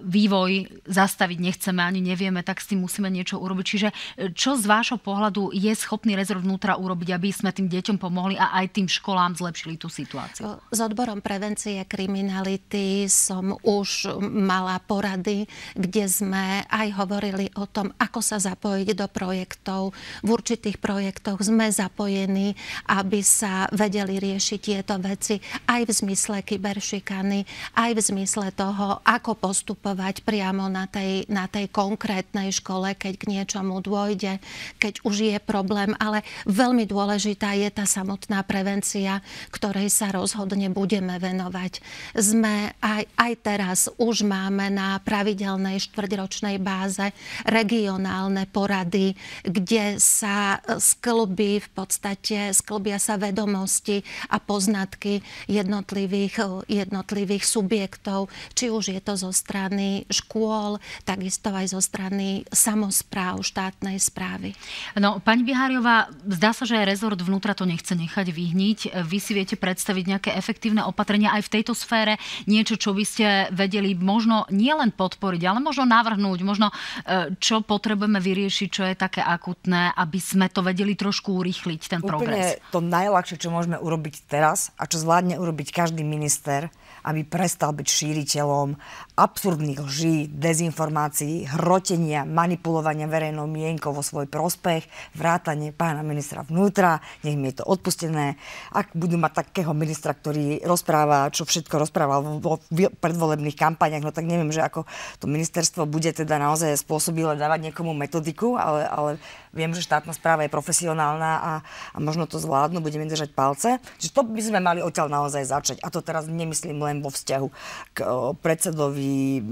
[0.03, 3.65] vývoj zastaviť nechceme ani nevieme, tak s tým musíme niečo urobiť.
[3.65, 3.89] Čiže
[4.35, 8.51] čo z vášho pohľadu je schopný rezort vnútra urobiť, aby sme tým deťom pomohli a
[8.59, 10.59] aj tým školám zlepšili tú situáciu?
[10.73, 15.43] S odborom prevencie kriminálnych kriminality som už mala porady,
[15.75, 19.91] kde sme aj hovorili o tom, ako sa zapojiť do projektov.
[20.23, 22.55] V určitých projektoch sme zapojení,
[22.87, 25.35] aby sa vedeli riešiť tieto veci
[25.67, 27.43] aj v zmysle kyberšikany,
[27.75, 33.29] aj v zmysle toho, ako postupovať priamo na tej, na tej konkrétnej škole, keď k
[33.35, 34.39] niečomu dôjde,
[34.79, 35.91] keď už je problém.
[35.99, 39.19] Ale veľmi dôležitá je tá samotná prevencia,
[39.51, 47.09] ktorej sa rozhodne budeme venovať sme aj, aj teraz už máme na pravidelnej štvrťročnej báze
[47.49, 58.29] regionálne porady, kde sa sklbí v podstate, sklbia sa vedomosti a poznatky jednotlivých, jednotlivých subjektov,
[58.53, 64.53] či už je to zo strany škôl, takisto aj zo strany samozpráv štátnej správy.
[64.93, 68.79] No, pani Biháriová, zdá sa, že rezort vnútra to nechce nechať vyhniť.
[69.01, 72.02] Vy si viete predstaviť nejaké efektívne opatrenia aj v tejto sfére?
[72.03, 72.19] Sfére
[72.51, 78.19] niečo, čo by ste vedeli možno nielen podporiť, ale možno navrhnúť, možno e, čo potrebujeme
[78.19, 82.59] vyriešiť, čo je také akutné, aby sme to vedeli trošku urýchliť, ten Úplne progres.
[82.75, 86.67] to najľahšie, čo môžeme urobiť teraz a čo zvládne urobiť každý minister,
[87.03, 88.79] aby prestal byť šíriteľom
[89.19, 97.35] absurdných lží, dezinformácií, hrotenia, manipulovania verejnou mienkou vo svoj prospech, vrátanie pána ministra vnútra, nech
[97.35, 98.39] mi je to odpustené.
[98.71, 102.57] Ak budú mať takého ministra, ktorý rozpráva, čo všetko rozprával vo
[102.97, 104.89] predvolebných kampaniach, no tak neviem, že ako
[105.21, 109.11] to ministerstvo bude teda naozaj spôsobile dávať niekomu metodiku, ale, ale
[109.53, 111.53] viem, že štátna správa je profesionálna a,
[111.93, 113.77] a možno to zvládnu, budeme držať palce.
[114.01, 115.77] Čiže to by sme mali odtiaľ naozaj začať.
[115.85, 117.47] A to teraz nemyslím len vo vzťahu
[117.93, 117.97] k
[118.41, 119.45] predsedovi,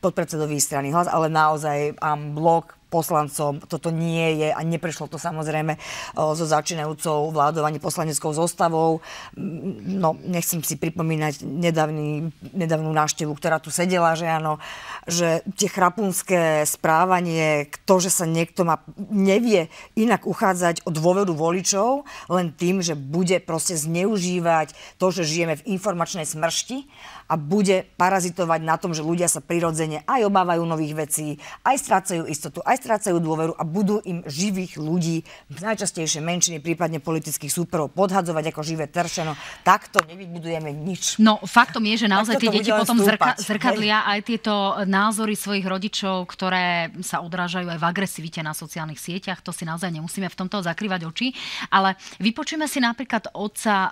[0.00, 2.00] podpredsedovi strany hlas, ale naozaj
[2.32, 3.58] blok poslancom.
[3.66, 5.74] Toto nie je a neprešlo to samozrejme
[6.14, 9.02] so začínajúcou vládovaní poslaneckou zostavou.
[9.36, 14.62] No, nechcem si pripomínať nedávny, nedávnu návštevu, ktorá tu sedela, že áno,
[15.10, 19.66] že tie chrapunské správanie, to, že sa niekto má, nevie
[19.98, 25.66] inak uchádzať o dôveru voličov, len tým, že bude proste zneužívať to, že žijeme v
[25.74, 26.86] informačnej smršti
[27.26, 31.26] a bude parazitovať na tom, že ľudia sa prirodzene aj obávajú nových vecí,
[31.66, 37.50] aj strácajú istotu, aj strácajú dôveru a budú im živých ľudí, najčastejšie menšiny, prípadne politických
[37.50, 39.34] súperov, podhadzovať ako živé teršeno.
[39.66, 41.18] Takto nevybudujeme nič.
[41.18, 44.54] No faktom je, že naozaj tie deti potom zrka- zrkadlia aj tieto
[44.86, 49.42] názory svojich rodičov, ktoré sa odrážajú aj v agresivite na sociálnych sieťach.
[49.42, 51.34] To si naozaj nemusíme v tomto zakrývať oči.
[51.70, 53.90] Ale vypočujeme si napríklad otca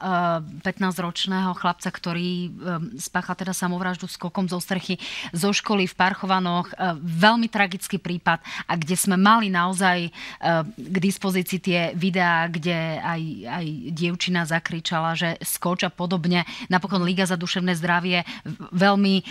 [0.63, 2.51] 15-ročného eh, chlapca, ktorý eh,
[3.25, 5.01] spácha teda samovraždu skokom zo strechy
[5.33, 6.69] zo školy v Parchovanoch.
[6.77, 10.13] Eh, veľmi tragický prípad a kde sme mali naozaj
[10.77, 13.65] k dispozícii tie videá, kde aj, aj
[13.97, 16.45] dievčina zakričala, že skoč a podobne.
[16.69, 18.27] Napokon Liga za duševné zdravie
[18.75, 19.25] veľmi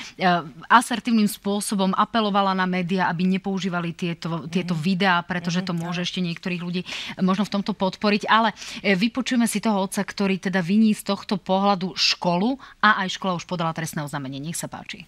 [0.72, 6.62] asertívnym spôsobom apelovala na médiá, aby nepoužívali tieto, tieto videá, pretože to môže ešte niektorých
[6.64, 6.82] ľudí
[7.22, 8.26] možno v tomto podporiť.
[8.26, 13.20] Ale e, vypočujeme si toho otca, ktorý teda viní z tohto pohľadu školu a aj
[13.20, 14.40] škola už podala trestné oznámenie.
[14.40, 15.04] Nech sa páči.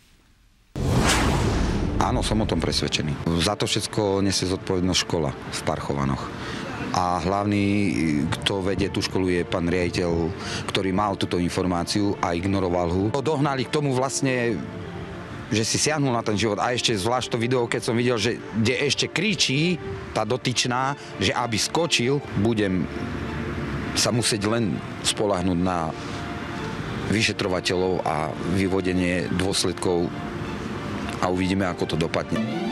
[2.04, 3.40] Áno, som o tom presvedčený.
[3.40, 6.28] Za to všetko nesie zodpovednosť škola v Parchovanoch
[6.96, 7.64] a hlavný,
[8.40, 10.32] kto vedie tú školu, je pán riaditeľ,
[10.68, 13.04] ktorý mal túto informáciu a ignoroval ho.
[13.20, 14.60] Dohnali k tomu vlastne
[15.46, 16.58] že si siahnu na ten život.
[16.58, 19.78] A ešte zvlášť to video, keď som videl, že kde ešte kričí
[20.10, 22.90] tá dotyčná, že aby skočil, budem
[23.94, 24.74] sa musieť len
[25.06, 25.94] spolahnúť na
[27.10, 30.10] vyšetrovateľov a vyvodenie dôsledkov
[31.22, 32.66] a uvidíme, ako to dopadne.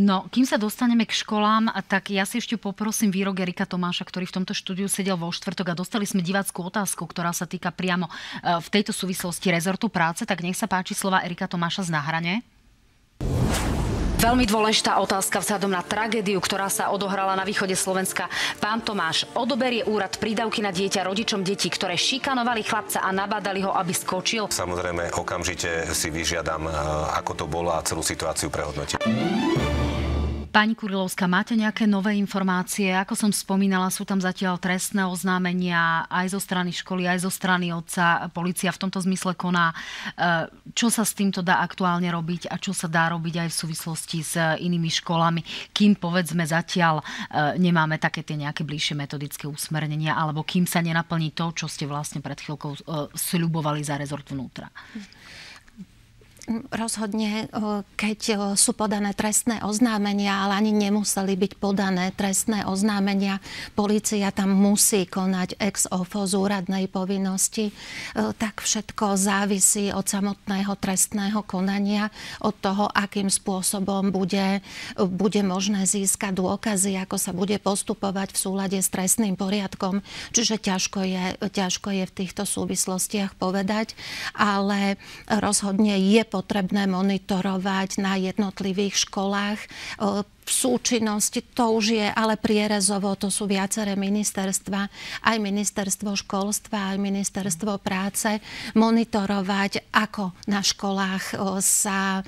[0.00, 4.24] No, kým sa dostaneme k školám, tak ja si ešte poprosím výrok Erika Tomáša, ktorý
[4.24, 8.08] v tomto štúdiu sedel vo štvrtok a dostali sme diváckú otázku, ktorá sa týka priamo
[8.08, 8.12] e,
[8.64, 10.24] v tejto súvislosti rezortu práce.
[10.24, 12.40] Tak nech sa páči slova Erika Tomáša z Nahrane.
[14.20, 18.28] Veľmi dôležitá otázka vzhľadom na tragédiu, ktorá sa odohrala na východe Slovenska.
[18.60, 23.72] Pán Tomáš, odoberie úrad prídavky na dieťa rodičom detí, ktoré šikanovali chlapca a nabádali ho,
[23.72, 24.52] aby skočil?
[24.52, 26.72] Samozrejme, okamžite si vyžiadam, e,
[27.16, 29.00] ako to bolo a celú situáciu prehodnotiť.
[30.50, 32.90] Pani Kurilovská, máte nejaké nové informácie?
[32.90, 37.70] Ako som spomínala, sú tam zatiaľ trestné oznámenia aj zo strany školy, aj zo strany
[37.70, 38.26] otca.
[38.34, 39.70] Polícia v tomto zmysle koná.
[39.70, 39.74] E,
[40.74, 44.18] čo sa s týmto dá aktuálne robiť a čo sa dá robiť aj v súvislosti
[44.26, 47.04] s inými školami, kým povedzme zatiaľ e,
[47.62, 52.18] nemáme také tie nejaké bližšie metodické usmernenia, alebo kým sa nenaplní to, čo ste vlastne
[52.18, 52.78] pred chvíľkou e,
[53.14, 54.66] sľubovali za rezort vnútra?
[56.74, 57.46] Rozhodne,
[57.94, 58.18] keď
[58.58, 63.38] sú podané trestné oznámenia, ale ani nemuseli byť podané trestné oznámenia,
[63.78, 67.70] policia tam musí konať ex ofo z úradnej povinnosti,
[68.14, 72.10] tak všetko závisí od samotného trestného konania,
[72.42, 74.58] od toho, akým spôsobom bude,
[74.98, 80.02] bude možné získať dôkazy, ako sa bude postupovať v súlade s trestným poriadkom.
[80.34, 83.94] Čiže ťažko je, ťažko je v týchto súvislostiach povedať,
[84.34, 84.98] ale
[85.28, 89.60] rozhodne je potrebné potrebné monitorovať na jednotlivých školách.
[90.24, 94.88] V súčinnosti, to už je ale prierezovo, to sú viaceré ministerstva,
[95.28, 98.40] aj ministerstvo školstva, aj ministerstvo práce,
[98.72, 102.24] monitorovať, ako na školách sa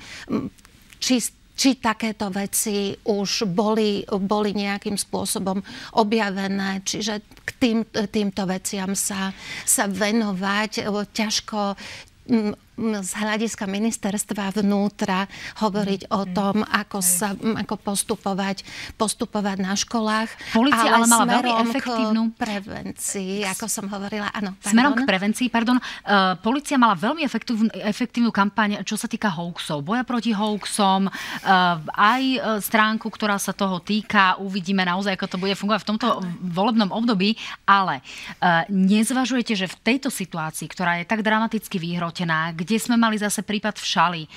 [1.01, 1.17] či
[1.53, 5.61] či takéto veci už boli, boli nejakým spôsobom
[6.01, 6.81] objavené.
[6.81, 9.29] Čiže k tým, týmto veciam sa,
[9.61, 10.89] sa venovať.
[11.13, 11.77] Ťažko,
[12.77, 15.29] z hľadiska ministerstva vnútra
[15.61, 18.65] hovoriť o tom, ako, sa, ako postupovať,
[18.97, 20.29] postupovať na školách.
[20.57, 22.21] Polícia ale, ale mala veľmi efektívnu...
[22.33, 24.33] prevencii, ako som hovorila.
[24.33, 25.77] Áno, Smerom k prevencii, pardon.
[25.77, 31.77] Uh, Polícia mala veľmi efektívnu, efektívnu kampaň, čo sa týka hoaxov, boja proti hoaxom, uh,
[31.93, 32.23] aj
[32.65, 34.41] stránku, ktorá sa toho týka.
[34.41, 36.07] Uvidíme naozaj, ako to bude fungovať v tomto
[36.41, 37.37] volebnom období,
[37.69, 38.01] ale
[38.41, 43.43] uh, nezvažujete, že v tejto situácii, ktorá je tak dramaticky vyhrotená, kde sme mali zase
[43.43, 44.29] prípad v Šali, e,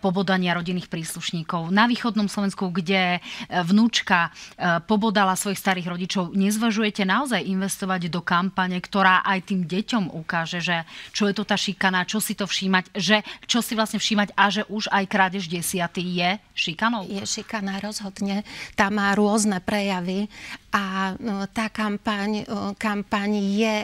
[0.00, 1.68] pobodania rodinných príslušníkov.
[1.68, 3.20] Na východnom Slovensku, kde e,
[3.62, 6.32] vnúčka e, pobodala svojich starých rodičov.
[6.32, 11.54] Nezvažujete naozaj investovať do kampane, ktorá aj tým deťom ukáže, že čo je to tá
[11.54, 15.46] šikana, čo si to všímať, že čo si vlastne všímať a že už aj krádež
[15.46, 17.04] desiatý je šikanou?
[17.04, 18.42] Je šikana rozhodne.
[18.74, 20.32] Tá má rôzne prejavy
[20.68, 22.44] a no, tá kampaň,
[22.76, 23.76] kampaň je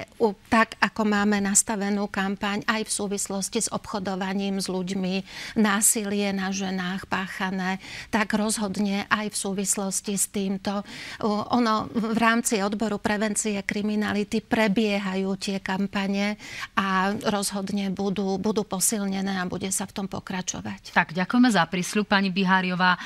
[0.52, 5.24] tak, ako máme nastavenú kampaň aj v súvislosti s obchodovaním s ľuďmi,
[5.56, 7.80] násilie na ženách páchané,
[8.12, 10.84] tak rozhodne aj v súvislosti s týmto.
[11.24, 16.36] Ono v rámci odboru prevencie kriminality prebiehajú tie kampane
[16.76, 20.92] a rozhodne budú, budú posilnené a bude sa v tom pokračovať.
[20.92, 22.94] Tak, ďakujeme za prísľub, pani Biháriová.
[22.94, 23.00] E,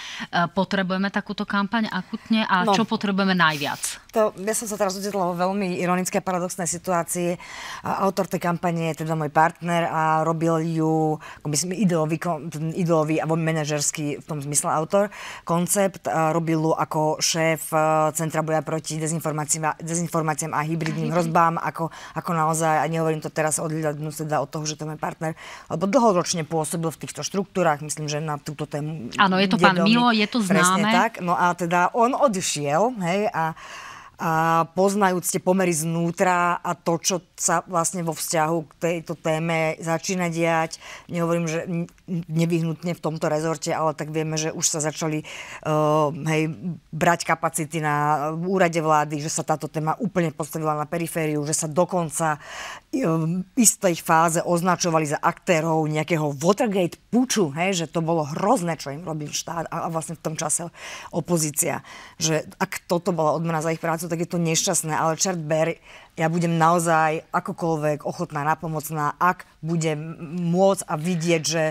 [0.50, 2.74] potrebujeme takúto kampaň akutne a no.
[2.74, 3.67] čo potrebujeme najviac?
[4.08, 7.36] To, ja som sa teraz udietla vo veľmi ironické a paradoxnej situácii.
[7.84, 12.16] Autor tej kampane je teda môj partner a robil ju, myslím, ideový,
[12.72, 15.12] ideový alebo manažerský v tom zmysle autor,
[15.44, 16.08] koncept.
[16.08, 17.78] Robil ju ako šéf e,
[18.16, 23.60] Centra boja proti dezinformáciám, dezinformáciám a hybridným hrozbám, ako, ako naozaj, a nehovorím to teraz
[23.60, 25.36] odhľadnúť teda od toho, že to je môj partner,
[25.68, 29.12] lebo dlhoročne pôsobil v týchto štruktúrach, myslím, že na túto tému.
[29.20, 30.56] Áno, je to pán Milo, je to známe.
[30.56, 31.12] Presne tak.
[31.20, 33.57] No a teda on odišiel, hej, a
[34.18, 39.78] a poznajúc tie pomery znútra a to, čo sa vlastne vo vzťahu k tejto téme
[39.78, 40.82] začína diať.
[41.06, 41.60] Nehovorím, že
[42.08, 46.50] nevyhnutne v tomto rezorte, ale tak vieme, že už sa začali uh, hej,
[46.90, 51.68] brať kapacity na úrade vlády, že sa táto téma úplne postavila na perifériu, že sa
[51.68, 52.40] dokonca
[52.88, 58.88] v istej fáze označovali za aktérov nejakého Watergate puču, hej, že to bolo hrozné, čo
[58.88, 60.72] im robil štát a, a vlastne v tom čase
[61.12, 61.84] opozícia.
[62.16, 65.76] Že ak toto bola odmena za ich prácu, tak je to nešťastné, ale čert ber,
[66.18, 70.18] ja budem naozaj akokoľvek ochotná, napomocná, ak budem
[70.50, 71.64] môcť a vidieť, že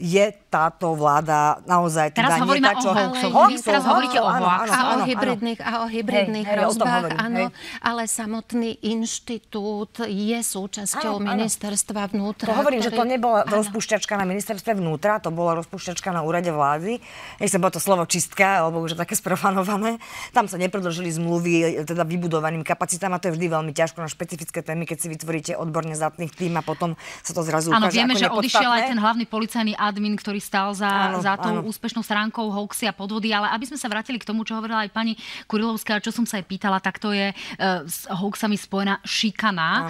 [0.00, 2.16] je táto vláda naozaj...
[2.16, 2.88] Teraz teda hovoríme tá, čo...
[2.88, 3.32] o hoaxoch.
[3.60, 4.72] Teraz hovoríte o hoaxoch.
[4.72, 7.44] A o hybridných, a o hybridných hej, hrozbách, hej, áno.
[7.84, 12.50] Ale samotný inštitút je súčasťou áno, ministerstva vnútra.
[12.50, 12.96] To hovorím, ktorý...
[12.96, 13.52] že to nebola áno.
[13.60, 16.98] rozpušťačka na ministerstve vnútra, to bola rozpušťačka na úrade vlády.
[17.38, 20.00] Nech sa bolo to slovo čistka, alebo už také sprofanované.
[20.32, 24.64] Tam sa nepredložili zmluvy teda vybudovaným kapacitám a to je vždy veľmi ťažko na špecifické
[24.64, 28.22] témy, keď si vytvoríte odborne zdatných tým a potom sa to zrazu ukáže vieme, ako
[28.22, 31.66] že odišiel aj ten hlavný policajný admin, ktorý stál za, áno, za tou áno.
[31.66, 34.94] úspešnou stránkou hoaxy a podvody, ale aby sme sa vrátili k tomu, čo hovorila aj
[34.94, 35.18] pani
[35.50, 39.88] Kurilovská, čo som sa aj pýtala, tak to je uh, s hoaxami spojená šikana, uh,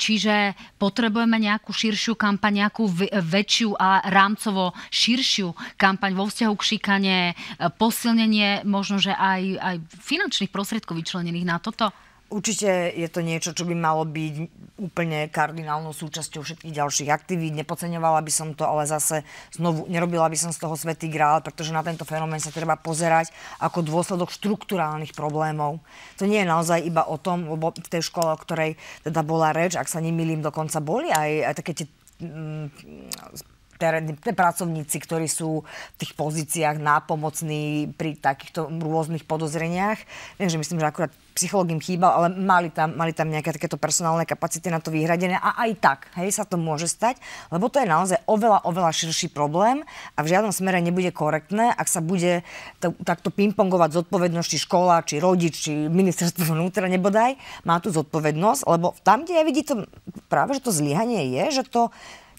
[0.00, 2.88] čiže potrebujeme nejakú širšiu kampaň, nejakú
[3.20, 9.76] väčšiu a rámcovo širšiu kampaň vo vzťahu k šikane, uh, posilnenie možno, že aj, aj
[10.00, 11.92] finančných prostriedkov vyčlenených na toto?
[12.32, 14.34] Určite je to niečo, čo by malo byť
[14.80, 17.54] úplne kardinálnou súčasťou všetkých ďalších aktivít.
[17.54, 19.22] Nepodceňovala by som to, ale zase
[19.54, 23.30] znovu nerobila by som z toho svetý grál, pretože na tento fenomén sa treba pozerať
[23.62, 25.78] ako dôsledok štruktúrálnych problémov.
[26.18, 29.54] To nie je naozaj iba o tom, lebo v tej škole, o ktorej teda bola
[29.54, 31.86] reč, ak sa nemýlim, dokonca boli aj, aj také tie
[32.18, 33.53] mm,
[33.84, 40.00] terénni pracovníci, ktorí sú v tých pozíciách nápomocní pri takýchto rôznych podozreniach.
[40.40, 43.74] Viem, že myslím, že akurát psychológ im chýbal, ale mali tam, mali tam nejaké takéto
[43.74, 47.18] personálne kapacity na to vyhradené a aj tak, hej, sa to môže stať,
[47.50, 49.82] lebo to je naozaj oveľa, oveľa širší problém
[50.14, 52.46] a v žiadnom smere nebude korektné, ak sa bude
[52.78, 57.34] to, takto pingpongovať zodpovednosti škola, či rodič, či ministerstvo vnútra nebodaj,
[57.66, 59.90] má tu zodpovednosť, lebo tam, kde ja vidí to
[60.30, 61.90] práve, že to zlyhanie je, že to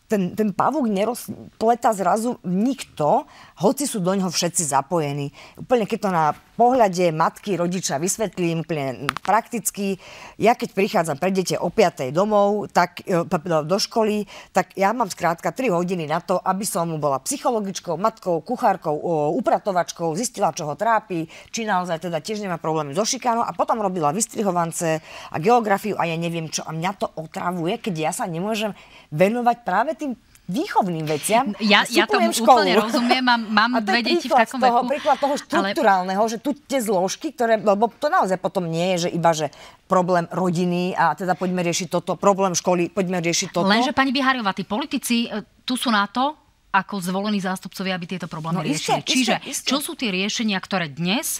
[0.06, 3.26] ten, ten pavúk nerozpleta zrazu nikto,
[3.58, 5.34] hoci sú do neho všetci zapojení.
[5.58, 6.26] Úplne keď to na
[6.56, 10.00] pohľade matky, rodiča vysvetlím úplne prakticky.
[10.40, 12.10] Ja keď prichádzam pre dete o 5.
[12.16, 14.26] domov, tak, e, do školy,
[14.56, 18.96] tak ja mám skrátka 3 hodiny na to, aby som bola psychologičkou, matkou, kuchárkou,
[19.36, 23.80] upratovačkou, zistila, čo ho trápi, či naozaj teda tiež nemá problémy so šikánou a potom
[23.84, 26.64] robila vystrihovance a geografiu a ja neviem čo.
[26.64, 28.72] A mňa to otravuje, keď ja sa nemôžem
[29.12, 31.58] venovať práve tým výchovným veciam.
[31.58, 32.62] Ja, ja tomu školu.
[32.62, 34.90] úplne rozumiem, mám, mám dve deti v takom toho, veku.
[34.94, 36.32] príklad toho štruktúrálneho, ale...
[36.32, 39.50] že tu tie zložky, ktoré, lebo to naozaj potom nie je, že iba, že
[39.90, 43.66] problém rodiny a teda poďme riešiť toto, problém školy, poďme riešiť toto.
[43.66, 46.38] Lenže pani Bihariová, tí politici e, tu sú na to,
[46.76, 49.00] ako zvolení zástupcovia, aby tieto problémy no, riešili.
[49.00, 49.68] Isté, Čiže isté, isté.
[49.72, 51.40] čo sú tie riešenia, ktoré dnes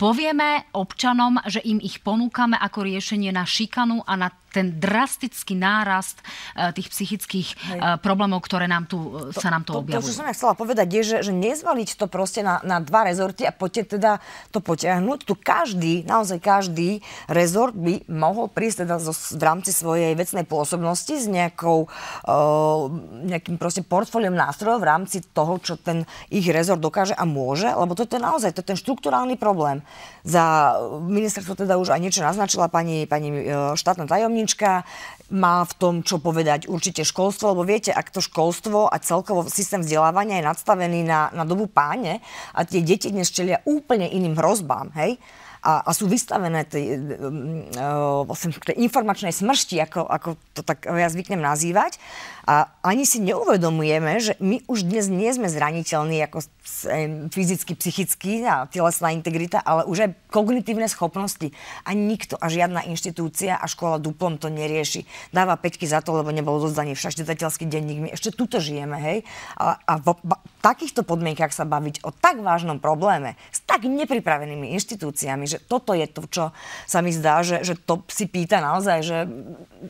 [0.00, 6.20] povieme občanom, že im ich ponúkame ako riešenie na šikanu a na ten drastický nárast
[6.20, 7.58] uh, tých psychických uh,
[8.02, 10.06] problémov, ktoré nám tu, uh, sa nám tu to, objavujú.
[10.06, 13.06] To, čo som ja chcela povedať, je, že, že nezvaliť to proste na, na dva
[13.06, 14.18] rezorty a poďte teda
[14.50, 15.18] to potiahnuť.
[15.26, 21.14] Tu každý, naozaj každý rezort by mohol prísť teda zo, v rámci svojej vecnej pôsobnosti
[21.14, 21.86] s nejakou,
[22.26, 22.90] uh,
[23.30, 27.94] nejakým proste portfóliom nástrojov v rámci toho, čo ten ich rezort dokáže a môže, lebo
[27.94, 29.84] toto je naozaj to je ten štruktúrálny problém.
[30.26, 33.30] Za ministerstvo teda už aj niečo naznačila pani, pani
[33.76, 34.88] štátna tajomníčka, tajomnička
[35.30, 39.78] má v tom, čo povedať určite školstvo, lebo viete, ak to školstvo a celkovo systém
[39.84, 42.18] vzdelávania je nadstavený na, na dobu páne
[42.50, 45.22] a tie deti dnes čelia úplne iným hrozbám, hej,
[45.60, 46.96] a, a sú vystavené tej,
[48.24, 52.00] vlastne tej informačnej smršti, ako, ako to tak ja zvyknem nazývať.
[52.48, 56.44] A ani si neuvedomujeme, že my už dnes nie sme zraniteľní ako
[57.28, 61.52] fyzicky, psychicky a telesná integrita, ale už aj kognitívne schopnosti.
[61.84, 65.04] A nikto a žiadna inštitúcia a škola duplom to nerieši.
[65.34, 67.98] Dáva peťky za to, lebo nebolo dozdaný však čitateľský denník.
[68.00, 69.18] My ešte tuto žijeme, hej.
[69.60, 70.32] A, a v, v
[70.64, 76.06] takýchto podmienkach sa baviť o tak vážnom probléme s tak nepripravenými inštitúciami, Že toto je
[76.06, 76.44] to, čo
[76.86, 79.18] sa mi zdá, že, že to si pýta naozaj, že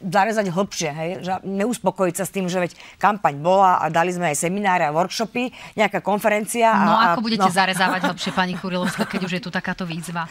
[0.07, 1.11] zarezať hlbšie, hej?
[1.23, 4.95] že neuspokojiť sa s tým, že veď kampaň bola a dali sme aj semináre a
[4.95, 6.71] workshopy, nejaká konferencia.
[6.73, 7.53] No a, ako budete no.
[7.53, 10.31] zarezávať hlbšie, pani Kurilovská, keď už je tu takáto výzva?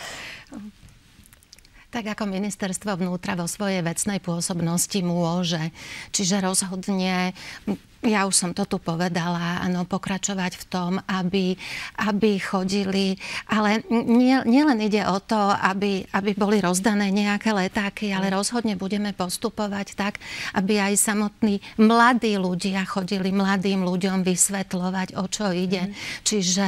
[1.90, 5.74] tak ako ministerstvo vnútra vo svojej vecnej pôsobnosti môže.
[6.14, 7.34] Čiže rozhodne
[8.00, 11.60] ja už som to tu povedala, áno, pokračovať v tom, aby,
[12.00, 13.20] aby chodili,
[13.52, 18.36] ale nie, nielen ide o to, aby, aby boli rozdané nejaké letáky, ale mm.
[18.40, 20.24] rozhodne budeme postupovať tak,
[20.56, 25.92] aby aj samotní mladí ľudia chodili mladým ľuďom vysvetľovať, o čo ide.
[25.92, 25.94] Mm.
[26.24, 26.68] Čiže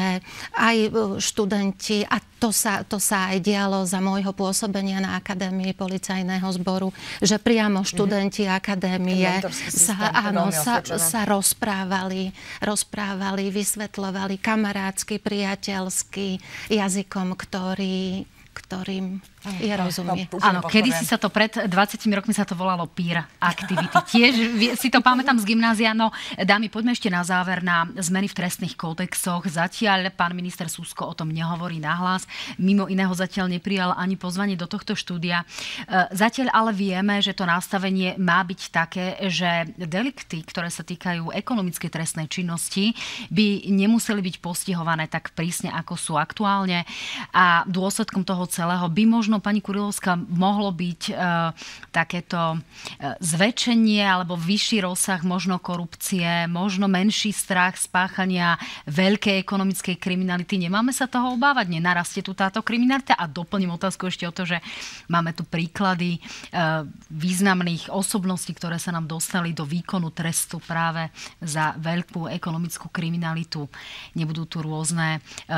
[0.60, 5.78] aj e, študenti, a to sa, to sa aj dialo za môjho pôsobenia na Akadémii
[5.78, 6.90] policajného zboru,
[7.22, 8.52] že priamo študenti mm.
[8.52, 9.30] akadémie
[9.70, 20.30] sa, áno, sa, sa rozprávali, rozprávali, vysvetľovali kamarádsky, priateľský jazykom, ktorý, ktorým je rozumie.
[20.30, 21.70] No, Áno, kedy si sa to pred 20
[22.14, 23.98] rokmi sa to volalo PIR aktivity.
[24.14, 24.34] Tiež
[24.78, 25.98] si to pamätám z gymnázia.
[25.98, 29.46] No, dámy, poďme ešte na záver na zmeny v trestných kódexoch.
[29.46, 32.26] Zatiaľ pán minister Susko o tom nehovorí nahlas.
[32.62, 35.42] Mimo iného zatiaľ neprijal ani pozvanie do tohto štúdia.
[35.42, 35.46] E,
[36.14, 41.90] zatiaľ ale vieme, že to nastavenie má byť také, že delikty, ktoré sa týkajú ekonomickej
[41.90, 42.94] trestnej činnosti,
[43.34, 46.86] by nemuseli byť postihované tak prísne, ako sú aktuálne.
[47.34, 51.14] A dôsledkom toho celého by možno možno, pani Kurilovská, mohlo byť e,
[51.96, 52.60] takéto
[53.00, 58.60] e, zväčšenie alebo vyšší rozsah možno korupcie, možno menší strach spáchania
[58.92, 60.60] veľkej ekonomickej kriminality.
[60.60, 61.72] Nemáme sa toho obávať?
[61.72, 63.16] Nenarastie tu táto kriminalita?
[63.16, 64.60] A doplním otázku ešte o to, že
[65.08, 66.20] máme tu príklady e,
[67.08, 71.08] významných osobností, ktoré sa nám dostali do výkonu trestu práve
[71.40, 73.64] za veľkú ekonomickú kriminalitu.
[74.20, 75.56] Nebudú tu rôzne e,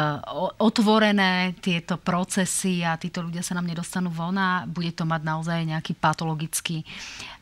[0.61, 5.24] otvorené tieto procesy a títo ľudia sa nám nám nedostanú von a bude to mať
[5.24, 6.84] naozaj nejaký patologický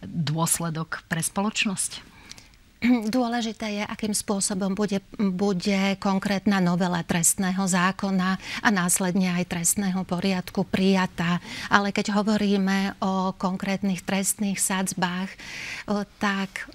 [0.06, 2.14] dôsledok pre spoločnosť?
[2.82, 10.66] Dôležité je, akým spôsobom bude, bude konkrétna novela trestného zákona a následne aj trestného poriadku
[10.66, 11.38] prijatá.
[11.70, 15.30] Ale keď hovoríme o konkrétnych trestných sadzbách,
[16.18, 16.70] tak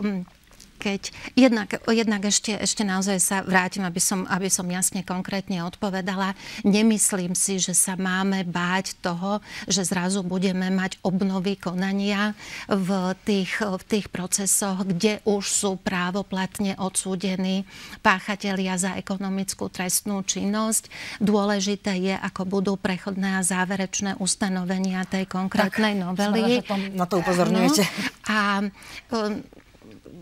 [0.86, 6.38] keď jednak, jednak ešte, ešte naozaj sa vrátim, aby som, aby som jasne konkrétne odpovedala.
[6.62, 12.38] Nemyslím si, že sa máme báť toho, že zrazu budeme mať obnovy konania
[12.70, 17.66] v tých, v tých procesoch, kde už sú právoplatne odsúdení
[18.06, 20.86] páchatelia za ekonomickú trestnú činnosť.
[21.18, 26.62] Dôležité je, ako budú prechodné a záverečné ustanovenia tej konkrétnej tak, novely.
[26.94, 27.82] Na to upozorňujete.
[27.82, 27.90] No,
[28.30, 28.38] a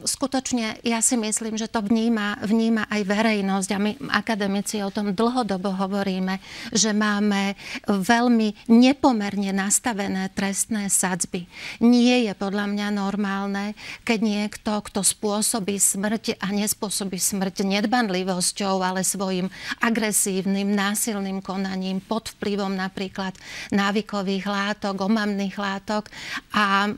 [0.05, 5.17] skutočne ja si myslím, že to vníma, vníma aj verejnosť a my akademici o tom
[5.17, 6.39] dlhodobo hovoríme,
[6.71, 7.57] že máme
[7.89, 11.49] veľmi nepomerne nastavené trestné sadzby.
[11.81, 13.73] Nie je podľa mňa normálne,
[14.05, 19.49] keď niekto, kto spôsobí smrť a nespôsobí smrť nedbanlivosťou, ale svojim
[19.81, 23.35] agresívnym, násilným konaním pod vplyvom napríklad
[23.73, 26.13] návykových látok, omamných látok
[26.53, 26.93] a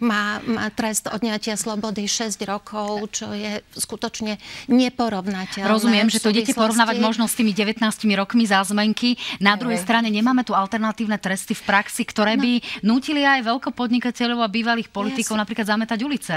[0.00, 4.40] má, má trest odňatia slobody 6 rokov, čo je skutočne
[4.70, 5.68] neporovnateľné.
[5.68, 7.82] Rozumiem, že to idete porovnávať možno s tými 19
[8.16, 9.20] rokmi zázmenky.
[9.42, 12.42] Na druhej strane nemáme tu alternatívne tresty v praxi, ktoré no.
[12.46, 12.52] by
[12.86, 15.42] nútili aj veľkopodnikateľov a bývalých politikov yes.
[15.42, 16.36] napríklad zametať ulice.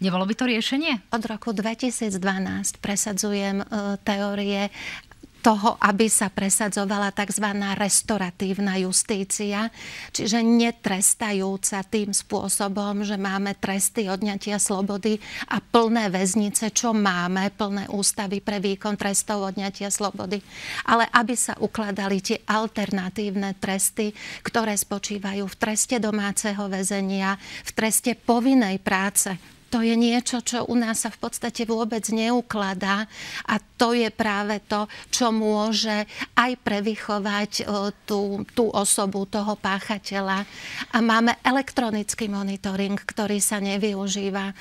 [0.00, 0.92] Nebolo by to riešenie?
[1.12, 2.14] Od roku 2012
[2.80, 4.70] presadzujem uh, teórie
[5.44, 7.44] toho, aby sa presadzovala tzv.
[7.76, 9.68] restoratívna justícia,
[10.08, 15.20] čiže netrestajúca tým spôsobom, že máme tresty odňatia slobody
[15.52, 20.40] a plné väznice, čo máme, plné ústavy pre výkon trestov odňatia slobody,
[20.88, 27.36] ale aby sa ukladali tie alternatívne tresty, ktoré spočívajú v treste domáceho väzenia,
[27.68, 29.36] v treste povinnej práce
[29.70, 33.06] to je niečo, čo u nás sa v podstate vôbec neukladá
[33.48, 36.06] a to je práve to, čo môže
[36.38, 37.66] aj prevychovať
[38.06, 40.46] tú, tú osobu, toho páchateľa.
[40.94, 44.54] A máme elektronický monitoring, ktorý sa nevyužíva.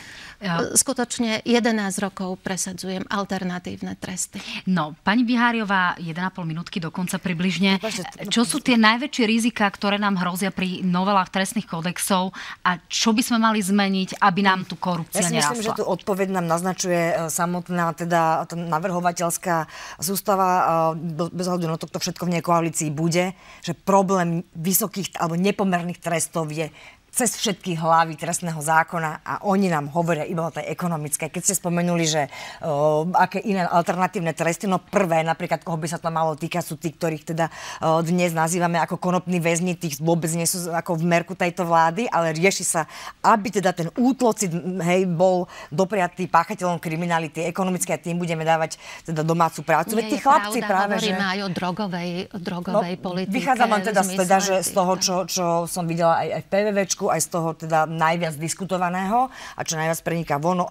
[0.44, 0.76] Ja.
[0.76, 4.44] Skutočne 11 rokov presadzujem alternatívne tresty.
[4.68, 7.80] No, pani Biháriová, 1,5 minútky dokonca približne.
[8.28, 12.36] Čo sú tie najväčšie rizika, ktoré nám hrozia pri novelách trestných kódexov
[12.66, 15.78] a čo by sme mali zmeniť, aby nám tu korupcia korupcia Ja si myslím, že
[15.78, 19.68] tu odpoveď nám naznačuje e, samotná teda navrhovateľská
[20.00, 20.50] sústava,
[20.96, 25.36] e, bez ohľadu na to, kto všetko v nej koalícii bude, že problém vysokých alebo
[25.36, 26.72] nepomerných trestov je
[27.14, 31.30] cez všetky hlavy trestného zákona a oni nám hovoria iba o tej ekonomickej.
[31.30, 32.26] Keď ste spomenuli, že
[32.66, 36.76] o, aké iné alternatívne tresty, no prvé, napríklad koho by sa to malo týkať, sú
[36.82, 37.54] tí, ktorých teda
[37.86, 42.10] o, dnes nazývame ako konopní väzni, tých vôbec nie sú ako v merku tejto vlády,
[42.10, 42.90] ale rieši sa,
[43.22, 44.50] aby teda ten útlocit
[44.82, 50.02] hej, bol dopriatý páchateľom kriminality ekonomické a tým budeme dávať teda domácu prácu.
[50.02, 51.14] Veď tí chlapci pravda, práve, že...
[51.14, 52.10] aj o drogovej,
[52.42, 53.38] drogovej no, politike.
[53.38, 57.03] Vychádzam len teda, teda že z toho, čo, čo som videla aj, aj v PVVčku,
[57.10, 60.68] aj z toho teda najviac diskutovaného a čo najviac preniká von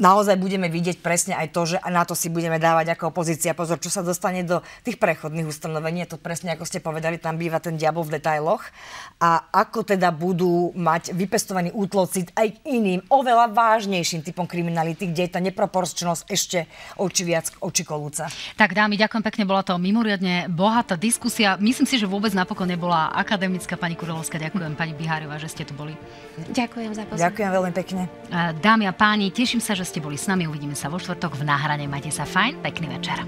[0.00, 3.76] naozaj budeme vidieť presne aj to, že na to si budeme dávať ako opozícia pozor,
[3.80, 6.04] čo sa dostane do tých prechodných ustanovení.
[6.04, 8.64] Je to presne ako ste povedali, tam býva ten diabol v detailoch.
[9.20, 15.22] A ako teda budú mať vypestovaný útlocit aj k iným, oveľa vážnejším typom kriminality, kde
[15.28, 16.66] je tá neproporčnosť ešte
[16.98, 18.26] oči viac oči kolúca.
[18.56, 21.54] Tak dámy, ďakujem pekne, bola to mimoriadne bohatá diskusia.
[21.60, 23.78] Myslím si, že vôbec napokon nebola akademická.
[23.78, 25.94] Pani Kurolovská, ďakujem pani Bihárová, že ste tu boli.
[26.50, 27.24] Ďakujem za pozornosť.
[27.28, 28.02] Ďakujem veľmi pekne.
[28.58, 30.46] Dámy a páni, teším sa, že ste boli s nami.
[30.46, 31.90] Uvidíme sa vo štvrtok v náhrane.
[31.90, 33.18] Majte sa fajn, pekný večer.